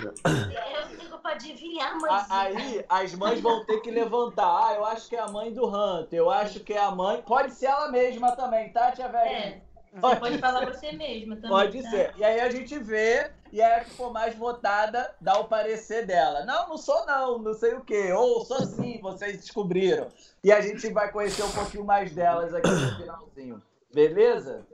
[0.01, 2.25] Eu fico pra adivinhar, mãezinha.
[2.29, 4.67] Aí as mães vão ter que levantar.
[4.67, 6.17] Ah, eu acho que é a mãe do Hunter.
[6.17, 7.21] Eu acho que é a mãe.
[7.21, 9.37] Pode ser ela mesma também, tá, tia velhinha?
[9.37, 9.61] É,
[9.93, 11.49] você pode falar você mesma também.
[11.51, 11.89] Pode tá?
[11.89, 12.13] ser.
[12.17, 16.05] E aí a gente vê, e aí a que for mais votada dá o parecer
[16.05, 16.45] dela.
[16.45, 18.11] Não, não sou não, não sei o quê.
[18.13, 20.07] Ou sou sim, vocês descobriram.
[20.43, 23.61] E a gente vai conhecer um pouquinho mais delas aqui no finalzinho.
[23.93, 24.65] Beleza?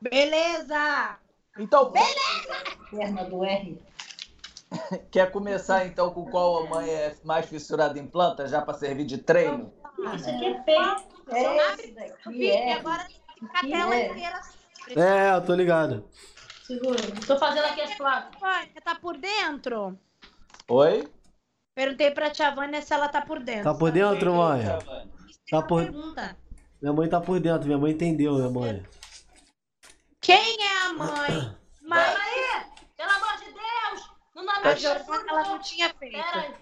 [0.00, 1.18] Beleza!
[1.58, 1.92] Então,
[2.90, 3.80] Perna do R.
[5.10, 9.04] quer começar então com qual a mãe é mais fissurada em planta, já para servir
[9.04, 9.72] de treino?
[10.14, 10.96] Isso aqui é feio.
[11.28, 12.72] É é.
[12.74, 14.06] agora tem que ficar a tela é?
[14.08, 14.40] inteira.
[14.96, 16.04] É, eu tô ligado.
[16.64, 16.98] Segura.
[17.26, 18.40] Tô fazendo aqui as placas.
[18.40, 19.98] Vânia, tá por dentro?
[20.68, 21.06] Oi?
[21.74, 23.64] Perguntei pra tia Vânia se ela tá por dentro.
[23.64, 24.62] Tá por dentro, mãe?
[25.50, 26.36] Tá por- pergunta.
[26.80, 28.82] Minha mãe tá por dentro, minha mãe entendeu, minha mãe.
[30.22, 31.56] Quem é a mãe?
[31.82, 32.64] Mas Aí,
[32.96, 34.10] pelo amor de Deus!
[34.34, 36.16] No nome a de Giovana ela não tinha feito.
[36.16, 36.54] Pera.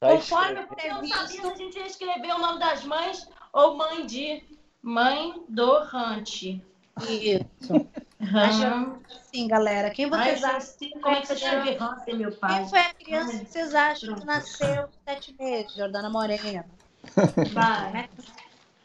[0.00, 0.66] Tá Conforme.
[0.84, 4.04] Eu não sabia se previsto, a gente ia escrever o nome das mães ou mãe
[4.04, 4.42] de.
[4.82, 6.42] Mãe do Hunt.
[7.08, 7.72] isso.
[8.32, 9.00] Aham.
[9.32, 9.90] Sim, galera.
[9.90, 10.60] Quem Ai, vocês acham?
[10.60, 12.60] Jaci, como é que você escreve Hunter, meu pai?
[12.60, 15.74] Quem foi a criança que vocês acham que nasceu sete meses?
[15.74, 16.64] Jordana Morena.
[17.52, 18.08] Vai.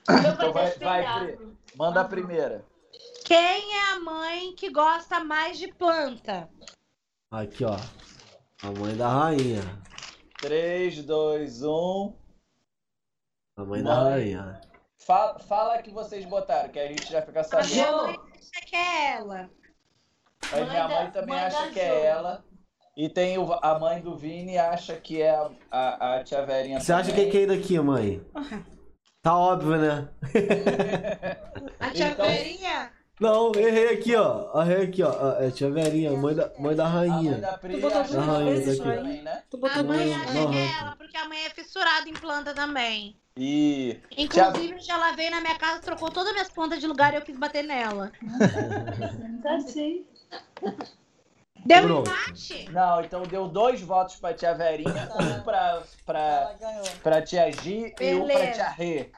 [0.09, 1.37] Então vai, vai.
[1.75, 2.65] Manda a primeira.
[3.25, 6.49] Quem é a mãe que gosta mais de planta?
[7.31, 7.77] Aqui, ó.
[8.63, 9.61] A mãe da rainha.
[10.41, 12.13] 3, 2, 1.
[13.57, 14.11] A mãe da Mãe.
[14.11, 14.61] rainha.
[14.97, 18.28] Fala, fala que vocês botaram, que a gente já fica sabendo.
[18.39, 19.49] Acha que é ela.
[20.41, 22.45] Mas Mãe minha da- mãe também mãe acha da que é ela.
[22.97, 26.79] E tem o- a mãe do Vini acha que é a, a, a tia Verinha.
[26.79, 28.21] Você acha que é quem daqui, mãe?
[29.21, 30.07] Tá óbvio, né?
[31.79, 32.91] A tia Então- Verinha?
[33.19, 34.61] Não, errei aqui, ó.
[34.61, 35.09] Errei aqui, ó.
[35.11, 37.37] Ah, É tia Verinha, mãe da, mãe da A mãe rainha.
[37.37, 39.43] da Pri Tu botou duas é vezes, também, né?
[39.49, 42.07] Tu A botou mãe duas Não, acha que é ela, porque a mãe é fissurada
[42.09, 43.19] em planta também.
[43.41, 47.13] E Inclusive, já ela veio na minha casa, trocou todas as minhas plantas de lugar
[47.13, 48.11] e eu quis bater nela.
[49.41, 50.05] tá sim.
[51.65, 52.09] Deu Pronto.
[52.09, 52.69] empate?
[52.71, 56.55] Não, então deu dois votos pra tia Verinha, um pra, pra,
[57.01, 58.51] pra tia Gi e um pra Beleza.
[58.53, 59.11] tia Rê.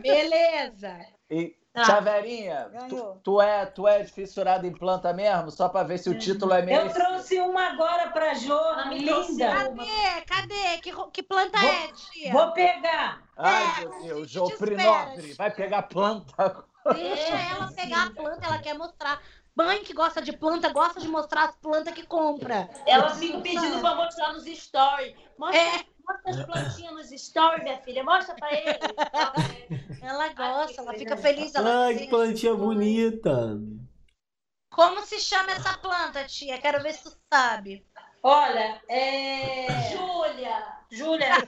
[0.00, 0.98] Beleza.
[1.30, 1.54] E,
[1.84, 2.88] Tia Verinha, Ganhou.
[2.88, 5.50] tu, tu é, tu é fissurada em planta mesmo?
[5.50, 6.94] Só pra ver se o título é Eu merecido.
[6.94, 8.58] trouxe uma agora pra Jô,
[8.88, 9.46] me trouxe linda.
[9.54, 10.20] Cadê?
[10.26, 10.78] Cadê?
[10.82, 12.32] Que, que planta Vou- é, tia?
[12.32, 13.22] Vou pegar.
[13.36, 15.06] Ai, É, meu Deus, gente Jofre espera.
[15.06, 16.64] Nobre, vai pegar planta.
[16.94, 19.20] Deixa ela pegar a planta, ela quer mostrar.
[19.54, 22.68] Mãe que gosta de planta, gosta de mostrar as plantas que compra.
[22.86, 25.14] Ela fica pedindo pra mostrar nos stories.
[25.38, 25.84] Mostra, É.
[26.06, 28.04] mostra as plantinhas nos stories, minha filha.
[28.04, 28.78] Mostra pra ele.
[30.02, 31.54] Ela gosta, ela fica feliz.
[31.54, 33.58] Ela Ai, que plantinha bonita.
[34.70, 36.58] Como se chama essa planta, tia?
[36.58, 37.84] Quero ver se tu sabe.
[38.22, 39.66] Olha, é.
[39.90, 40.76] Júlia.
[40.90, 41.28] Júlia,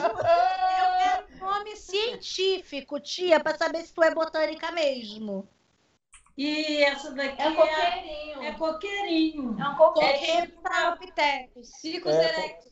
[0.00, 5.48] Eu quero um nome científico, tia, pra saber se tu é botânica mesmo.
[6.36, 8.42] e essa daqui É é, coqueirinho.
[8.42, 9.56] é coqueirinho.
[9.60, 10.18] É um coqueirinho.
[10.20, 11.68] Coqueiro Paropitecos.
[11.80, 12.69] Ciclos É, erectos.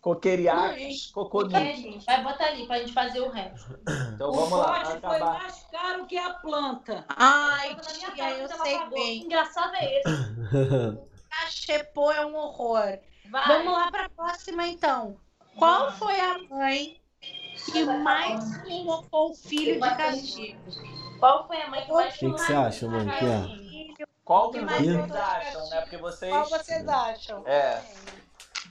[0.00, 1.54] Coqueriaques, coconut.
[1.54, 2.04] É, gente.
[2.04, 3.78] Vai botar ali pra gente fazer o resto.
[4.14, 7.04] Então o vamos lá, pote foi mais caro que a planta.
[7.08, 8.90] Ai, tia, casa, eu sei pagou.
[8.90, 9.20] bem.
[9.20, 10.10] Que engraçado é esse.
[11.30, 12.98] Cachepô é um horror.
[13.30, 13.46] Vai.
[13.46, 15.16] Vamos lá pra próxima, então.
[15.56, 17.00] Qual foi a mãe
[17.72, 20.60] que mais colocou o filho de castigo?
[21.18, 23.08] Qual foi a mãe que mais O que, você acha, mãe?
[23.08, 24.04] É?
[24.24, 25.80] Qual que vocês acham, né?
[25.82, 26.32] Porque vocês.
[26.32, 27.46] Qual vocês acham?
[27.46, 27.82] É.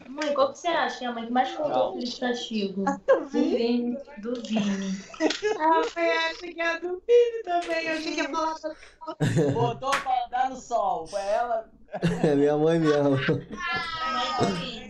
[0.08, 2.20] Mãe, qual que você acha que é a mãe que mais colocou o filho de
[2.20, 2.84] castigo?
[2.84, 3.98] Do Vini.
[4.20, 5.00] Do Vini.
[5.60, 7.86] A mãe acha que é do filho também.
[7.86, 8.56] Eu achei que ia falar
[9.54, 11.08] Botou pra andar no sol.
[11.08, 11.70] Foi ela.
[12.24, 13.18] É minha mãe mesmo.
[13.18, 14.90] Vini.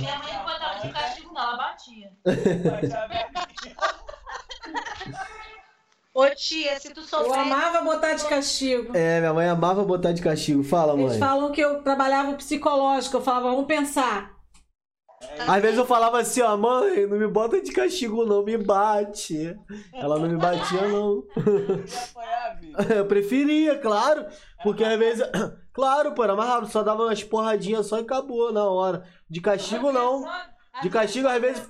[0.00, 2.12] Minha mãe não botava de castigo, não, ela batia.
[6.14, 7.38] Ô tia, se tu Eu souber.
[7.38, 8.94] amava botar de castigo.
[8.94, 10.62] É, minha mãe amava botar de castigo.
[10.62, 11.18] Fala, Eles mãe.
[11.18, 13.16] falam que eu trabalhava psicológico.
[13.16, 14.30] Eu falava, vamos pensar.
[15.46, 19.56] Às vezes eu falava assim, ó, mãe, não me bota de castigo, não, me bate.
[19.94, 21.22] Ela não me batia, não.
[22.96, 24.26] Eu preferia, claro.
[24.62, 25.24] Porque às vezes.
[25.74, 29.04] Claro, pô, era mais rápido, só dava umas porradinhas só e acabou na hora.
[29.26, 30.22] De castigo, não.
[30.82, 31.66] De castigo, às vezes.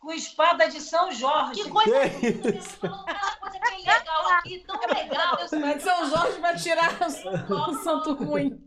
[0.00, 1.62] Com espada de São Jorge.
[1.62, 2.78] Que coisa Que linda, isso?
[2.80, 5.36] coisa que é legal aqui, tão legal.
[5.60, 6.96] Mas São Jorge vai tirar
[7.50, 8.58] o santo ruim.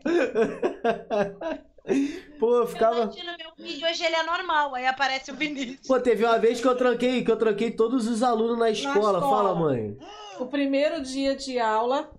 [2.39, 3.05] Pô, eu Eu ficava.
[3.07, 4.75] no meu vídeo, hoje ele é normal.
[4.75, 5.87] Aí aparece o Vinícius.
[5.87, 9.17] Pô, teve uma vez que eu tranquei, que eu tranquei todos os alunos na escola.
[9.17, 9.21] escola.
[9.21, 9.97] Fala, mãe.
[10.39, 12.11] O primeiro dia de aula,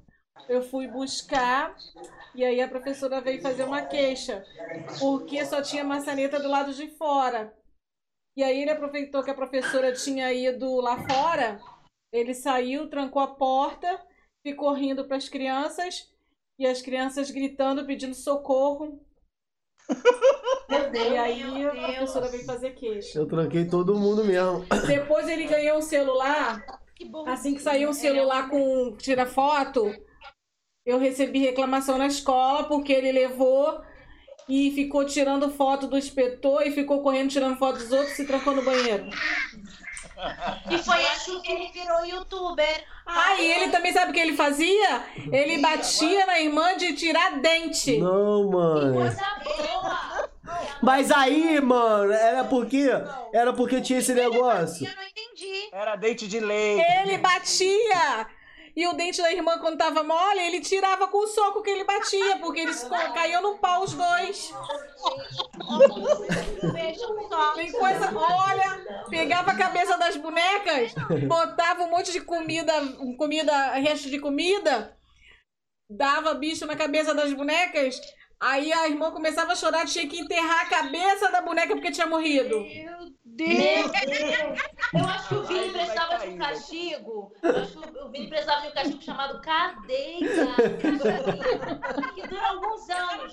[0.49, 1.75] eu fui buscar
[2.35, 4.45] e aí a professora veio fazer uma queixa,
[4.99, 7.53] porque só tinha maçaneta do lado de fora.
[8.37, 11.61] E aí ele aproveitou que a professora tinha ido lá fora,
[12.13, 14.01] ele saiu, trancou a porta,
[14.43, 16.13] ficou rindo para as crianças
[16.59, 19.01] e as crianças gritando, pedindo socorro.
[20.69, 21.13] Meu Deus.
[21.13, 21.85] E aí meu a Deus.
[21.87, 23.19] professora veio fazer queixa.
[23.19, 24.65] Eu tranquei todo mundo mesmo.
[24.87, 26.65] Depois ele ganhou um celular
[26.95, 27.29] Que bom.
[27.29, 29.93] Assim que saiu um celular com tira foto,
[30.87, 33.81] eu recebi reclamação na escola porque ele levou
[34.49, 38.27] e ficou tirando foto do inspetor e ficou correndo tirando foto dos outros e se
[38.27, 39.09] trancou no banheiro.
[40.71, 42.85] E foi assim que ele virou youtuber.
[43.07, 45.03] Ah, e ele também sabe o que ele fazia?
[45.31, 47.99] Ele batia na irmã de tirar dente.
[47.99, 48.93] Não, mãe.
[48.93, 50.31] Coisa boa.
[50.83, 52.89] Mas aí, mano, era porque.
[53.33, 54.87] Era porque tinha esse negócio.
[54.87, 55.69] Eu não entendi.
[55.73, 56.85] Era dente de leite.
[57.03, 58.27] Ele batia!
[58.77, 61.85] E o dente da irmã, quando tava mole, ele tirava com o soco que ele
[61.85, 64.53] batia, porque eles caíam no pau os dois.
[67.55, 70.93] Tem coisa, olha, pegava a cabeça das bonecas,
[71.29, 72.73] botava um monte de comida,
[73.17, 74.97] comida, resto de comida,
[75.89, 78.01] dava bicho na cabeça das bonecas,
[78.41, 82.09] aí a irmã começava a chorar, tinha que enterrar a cabeça da boneca porque tinha
[82.09, 82.59] morrido.
[82.61, 84.61] Meu Meu Deus!
[84.95, 87.33] Eu acho que o Vini precisava de um cair, castigo.
[87.43, 90.55] Eu acho que o Vini precisava de um castigo chamado cadeia.
[92.15, 93.33] Que dura alguns anos.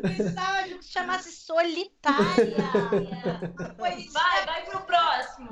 [0.00, 2.56] Precisava de um que se chamasse solitária.
[3.76, 5.48] Pois Vai, vai pro próximo.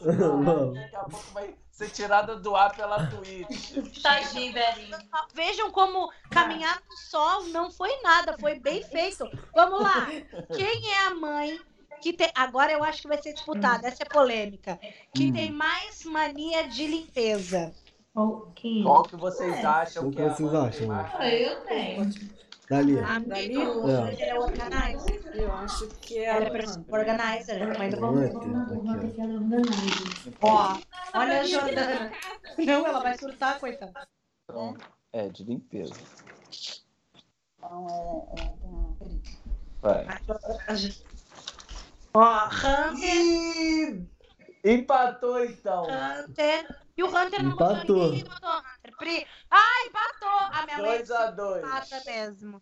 [0.00, 0.74] Vamos.
[0.74, 3.72] Daqui a pouco vai ser tirada do ar pela Twitch.
[4.02, 4.96] Tadinho, velhinho.
[5.34, 9.28] Vejam como caminhar no sol não foi nada, foi bem feito.
[9.54, 10.06] Vamos lá.
[10.54, 11.60] Quem é a mãe
[12.00, 12.30] que tem.
[12.34, 14.78] Agora eu acho que vai ser disputada, essa é polêmica.
[15.14, 15.32] Que Hum.
[15.32, 17.72] tem mais mania de limpeza?
[18.82, 20.86] Qual que vocês acham Qual que que é a vocês mãe acham?
[20.88, 22.10] mais- Eu tenho.
[22.68, 22.96] Dali.
[22.96, 22.98] Dali?
[22.98, 23.88] Amigo,
[24.18, 25.20] é organizer.
[25.34, 26.50] Eu acho que Ela é é.
[26.50, 27.58] person- organizer.
[27.60, 28.18] Do Hunter, bom.
[28.18, 28.48] aqui,
[30.42, 30.78] Ó,
[31.14, 32.12] olha a Jordana.
[32.58, 34.08] Não, ela vai surtar, coitada.
[34.44, 34.76] Então,
[35.12, 35.94] é, de limpeza.
[37.58, 39.06] Então, é, é,
[39.80, 40.06] Vai.
[42.14, 44.02] Ó, Hunter,
[44.64, 45.84] Empatou então.
[45.84, 46.85] Hunter.
[46.96, 47.76] E o Hunter não Empatou.
[47.76, 48.96] botou ninguém, botou Hunter.
[48.96, 49.26] Pri.
[49.50, 50.58] Ah, empatou!
[50.58, 52.58] A minha mãe 2 a 2 chata mesmo.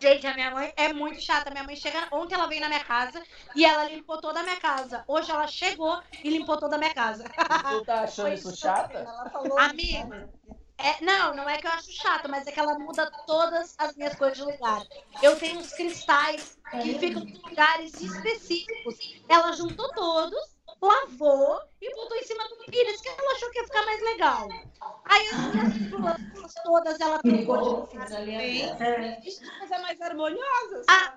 [0.00, 1.50] Gente, a minha mãe é muito chata.
[1.50, 2.06] Minha mãe chega.
[2.12, 3.22] Ontem ela veio na minha casa
[3.54, 5.04] e ela limpou toda a minha casa.
[5.08, 7.24] Hoje ela chegou e limpou toda a minha casa.
[7.24, 8.98] Tu tá achando isso chata?
[8.98, 9.58] ela falou.
[9.58, 10.12] Amigo.
[10.76, 13.94] É, não, não é que eu acho chato, mas é que ela muda todas as
[13.96, 14.82] minhas coisas de lugar.
[15.22, 19.22] Eu tenho uns cristais que ficam em lugares específicos.
[19.28, 20.53] Ela juntou todos,
[20.84, 24.48] lavou e botou em cima do pires, que ela achou que ia ficar mais legal.
[25.04, 27.98] Aí as minhas plantas todas ela trocou de
[29.58, 30.82] Coisa mais harmoniosa.
[30.88, 31.14] A,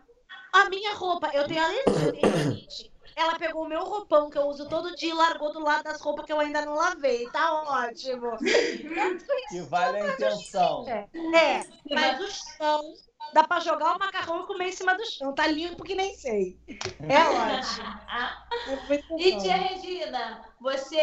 [0.53, 2.91] a minha roupa, eu tenho alergia, eu tenho rinite.
[3.15, 5.99] Ela pegou o meu roupão que eu uso todo dia e largou do lado das
[5.99, 7.27] roupas que eu ainda não lavei.
[7.31, 8.37] Tá ótimo.
[9.49, 10.87] Que vale a intenção.
[10.87, 12.93] É, mas o chão
[13.33, 15.33] dá pra jogar o macarrão e comer em cima do chão.
[15.33, 16.57] Tá limpo que nem sei.
[17.07, 17.87] É ótimo.
[18.67, 20.99] É E tia Regina, você,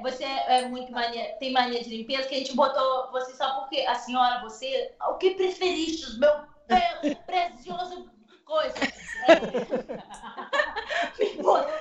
[0.00, 3.80] você é muito mania, tem mania de limpeza, que a gente botou você só porque
[3.80, 6.32] a senhora, você, o que preferiste, meu
[6.66, 8.10] pre- precioso
[8.46, 8.74] coisa.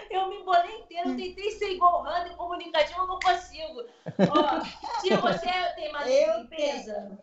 [0.09, 3.83] Eu me embolei inteiro, tentei ser igual o Hunter, comunicativo, eu não consigo.
[4.29, 4.59] Ó,
[5.01, 7.19] tia, você tem mania Eu de limpeza?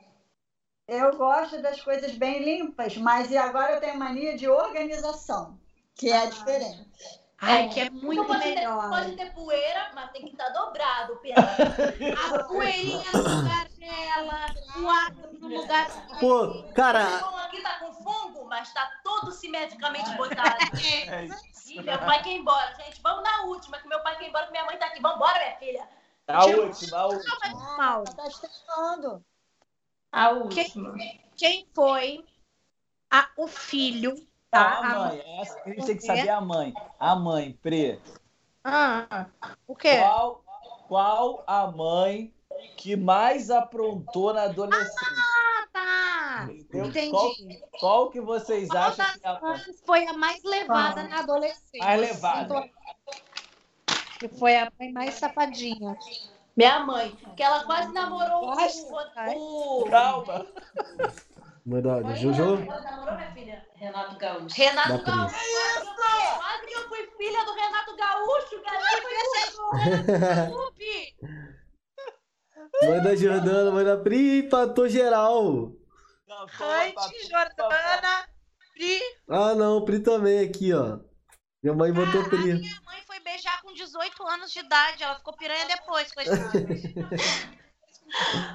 [0.90, 5.56] Eu gosto das coisas bem limpas, mas e agora eu tenho mania de organização,
[5.94, 6.84] que é diferente.
[7.40, 8.82] Ai, que é muito Então pode melhor.
[8.82, 11.62] Ter, pode ter poeira, mas tem que estar dobrado o pedaço.
[11.62, 15.86] A poeirinha no lugar dela, o átomo no lugar
[16.18, 20.58] Pô, O cara, pão aqui tá com fungo, mas tá todo simetricamente botado.
[21.08, 21.70] É isso.
[21.70, 23.00] Ih, meu pai quer ir embora, gente.
[23.00, 25.00] Vamos na última, que meu pai quer ir embora, que minha mãe tá aqui.
[25.00, 25.88] Vambora, minha filha.
[26.26, 27.76] A última, a última.
[27.76, 28.02] mal.
[28.02, 29.24] Tá estreando.
[30.12, 30.94] A última.
[31.36, 32.24] Quem foi
[33.10, 34.14] a, o filho,
[34.50, 34.78] tá?
[34.78, 35.40] a mãe.
[35.40, 36.74] Essa, a gente tem que saber a mãe.
[36.98, 38.00] A mãe, Pre.
[38.62, 39.26] Ah,
[39.66, 39.98] o quê?
[39.98, 40.44] Qual,
[40.86, 42.32] qual a mãe
[42.76, 45.16] que mais aprontou na adolescência?
[45.16, 46.48] Ah, tá.
[46.50, 46.86] Entendeu?
[46.86, 47.10] Entendi.
[47.10, 47.32] Qual,
[47.78, 51.78] qual que vocês Qual acham que é a mãe foi a mais levada na adolescência?
[51.78, 52.70] mais levada?
[54.18, 55.96] Que foi a mãe mais safadinha.
[56.56, 58.86] Minha mãe, que ela quase namorou Nossa,
[59.34, 59.82] o.
[59.82, 59.90] o...
[59.90, 60.46] Calma.
[61.64, 62.64] mãe da, da Jojo?
[62.66, 63.66] Quase namorou, minha filha?
[63.74, 64.56] Renato Gaúcho.
[64.56, 65.34] Renato Da Gaúcho.
[65.96, 68.62] Quase que eu fui filha do Renato Gaúcho.
[70.46, 71.16] Desculpe!
[72.82, 75.72] Mãe da Jordana, mãe da Pri, empatou geral.
[76.26, 76.86] Tá-
[77.28, 78.28] Jordana,
[78.74, 79.00] Pri.
[79.28, 80.98] Ah, não, Pri também aqui, ó.
[81.62, 82.54] Minha mãe botou Ah, a Pri.
[82.54, 85.02] minha mãe foi beijar com 18 anos de idade.
[85.02, 86.40] Ela ficou piranha depois, coitada.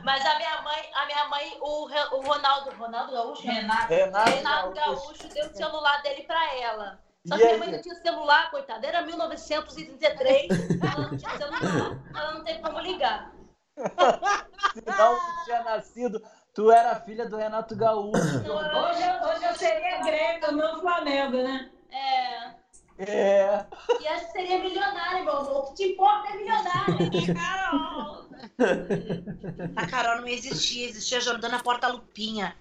[0.03, 3.43] Mas a minha mãe, a minha mãe, o, Re- o Ronaldo, Ronaldo Gaúcho?
[3.43, 3.87] Renato.
[3.93, 5.07] Renato, Renato Gaúcho.
[5.07, 6.99] Gaúcho deu o celular dele pra ela.
[7.25, 8.85] Só que minha mãe não tinha celular, coitada.
[8.85, 10.47] Era 1933.
[10.81, 11.99] ela não tinha celular.
[12.15, 13.31] Ela não teve como ligar.
[14.73, 16.21] Se não tinha nascido,
[16.53, 18.19] tu era filha do Renato Gaúcho.
[18.19, 21.71] Hoje, eu- hoje eu seria Grêmio, não Flamengo, né?
[21.91, 22.64] É.
[22.97, 23.65] É.
[23.99, 25.57] E essa seria milionária, meu amor.
[25.57, 26.95] O que te importa é milionária.
[27.35, 28.25] Carol.
[29.75, 32.55] A Carol não existia, existia a Jordana Porta Lupinha.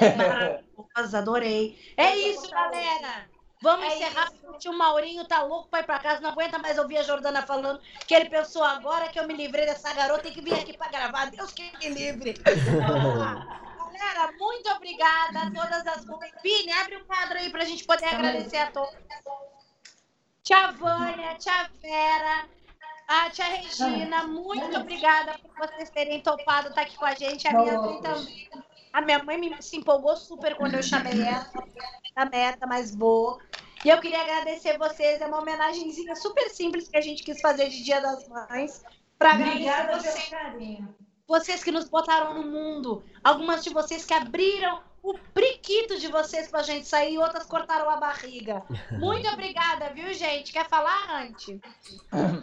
[0.00, 1.78] É maravilhosa, adorei.
[1.96, 3.28] É isso, galera.
[3.60, 4.28] Vamos É encerrar.
[4.44, 7.42] O tio Maurinho tá louco pra ir pra casa, não aguenta mais ouvir a Jordana
[7.42, 10.76] falando que ele pensou agora que eu me livrei dessa garota, tem que vir aqui
[10.76, 11.30] pra gravar.
[11.30, 12.34] Deus que me livre.
[13.98, 16.04] Galera, muito obrigada a todas as.
[16.42, 18.94] Vini, abre o quadro aí pra gente poder agradecer a todos.
[20.48, 22.48] Tia Vânia, tia Vera,
[23.06, 27.46] Ah, tia Regina, muito obrigada por vocês terem topado estar aqui com a gente.
[27.46, 28.48] A minha mãe também.
[28.94, 31.46] A minha mãe me, se empolgou super quando eu chamei ela
[32.16, 33.38] da meta, mas vou.
[33.84, 35.20] E eu queria agradecer vocês.
[35.20, 38.82] É uma homenagenzinha super simples que a gente quis fazer de Dia das Mães.
[39.18, 40.28] Para agradecer vocês.
[40.30, 40.96] carinho.
[41.28, 46.48] Vocês que nos botaram no mundo, algumas de vocês que abriram o priquito de vocês
[46.48, 48.62] pra gente sair e outras cortaram a barriga.
[48.92, 50.52] Muito obrigada, viu, gente?
[50.52, 51.60] Quer falar, Ante?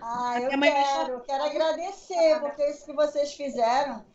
[0.02, 4.06] Ah, eu quero, quero agradecer, porque isso que vocês fizeram,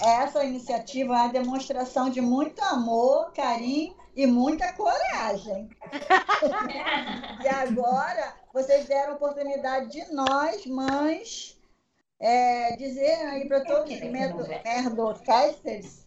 [0.00, 5.68] essa iniciativa é uma demonstração de muito amor, carinho e muita coragem.
[7.44, 11.53] e agora, vocês deram a oportunidade de nós, mães,
[12.20, 16.04] é, dizer aí para todos os merdocasters,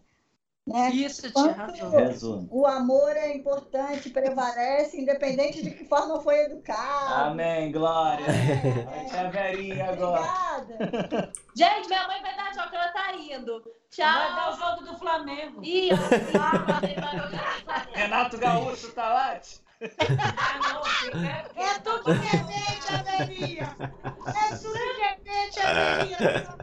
[0.66, 0.90] né?
[0.90, 1.90] Isso, tia, Quanto arrasou.
[1.92, 2.48] Resumo.
[2.52, 7.14] o amor é importante, prevalece, independente de que forma foi educado.
[7.32, 8.26] Amém, glória.
[8.26, 10.24] É, Tia Verinha agora.
[10.60, 11.32] Obrigada.
[11.56, 13.64] Gente, minha mãe vai dar tchau, que ela tá indo.
[13.98, 14.70] Vai dar o Tchau.
[14.70, 15.64] jogo do Flamengo.
[15.64, 15.96] Ih, ó,
[16.38, 17.92] lá, vai dar o jogo do Flamengo.
[17.94, 19.40] Renato Gaúcho tá lá?
[19.80, 23.64] Ah, não, fica- É tudo que é gente, Averia!
[23.64, 26.58] É tudo que é gente, Averia!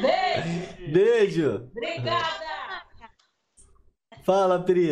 [0.00, 0.92] Beijo.
[0.92, 1.70] Beijo.
[1.70, 2.48] Obrigada.
[4.24, 4.90] Fala, Pri.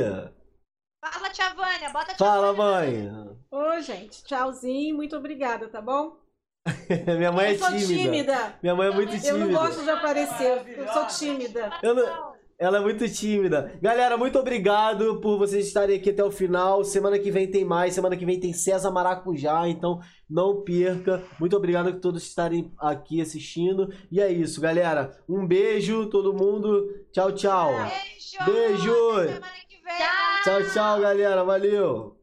[1.05, 3.13] Fala, tia Vânia, bota a tia Fala, Vânia.
[3.13, 3.37] mãe.
[3.51, 6.17] Ô, gente, tchauzinho, muito obrigada, tá bom?
[7.19, 7.87] Minha mãe é eu sou tímida.
[7.87, 8.59] tímida.
[8.63, 9.59] Minha mãe é muito Eu não tímida.
[9.61, 11.71] gosto de aparecer, eu sou tímida.
[11.83, 13.79] Eu não- Ela é muito tímida.
[13.83, 16.83] Galera, muito obrigado por vocês estarem aqui até o final.
[16.83, 17.93] Semana que vem tem mais.
[17.93, 19.69] Semana que vem tem César Maracujá.
[19.69, 21.23] Então não perca.
[21.39, 23.93] Muito obrigado por todos estarem aqui assistindo.
[24.11, 25.13] E é isso, galera.
[25.29, 26.89] Um beijo, todo mundo.
[27.13, 27.75] Tchau, tchau.
[27.75, 28.45] Beijo!
[28.47, 29.13] Beijo.
[29.13, 29.97] Até semana que vem.
[29.99, 30.43] Tchau.
[30.45, 31.45] Tchau, tchau, galera.
[31.45, 32.16] Valeu.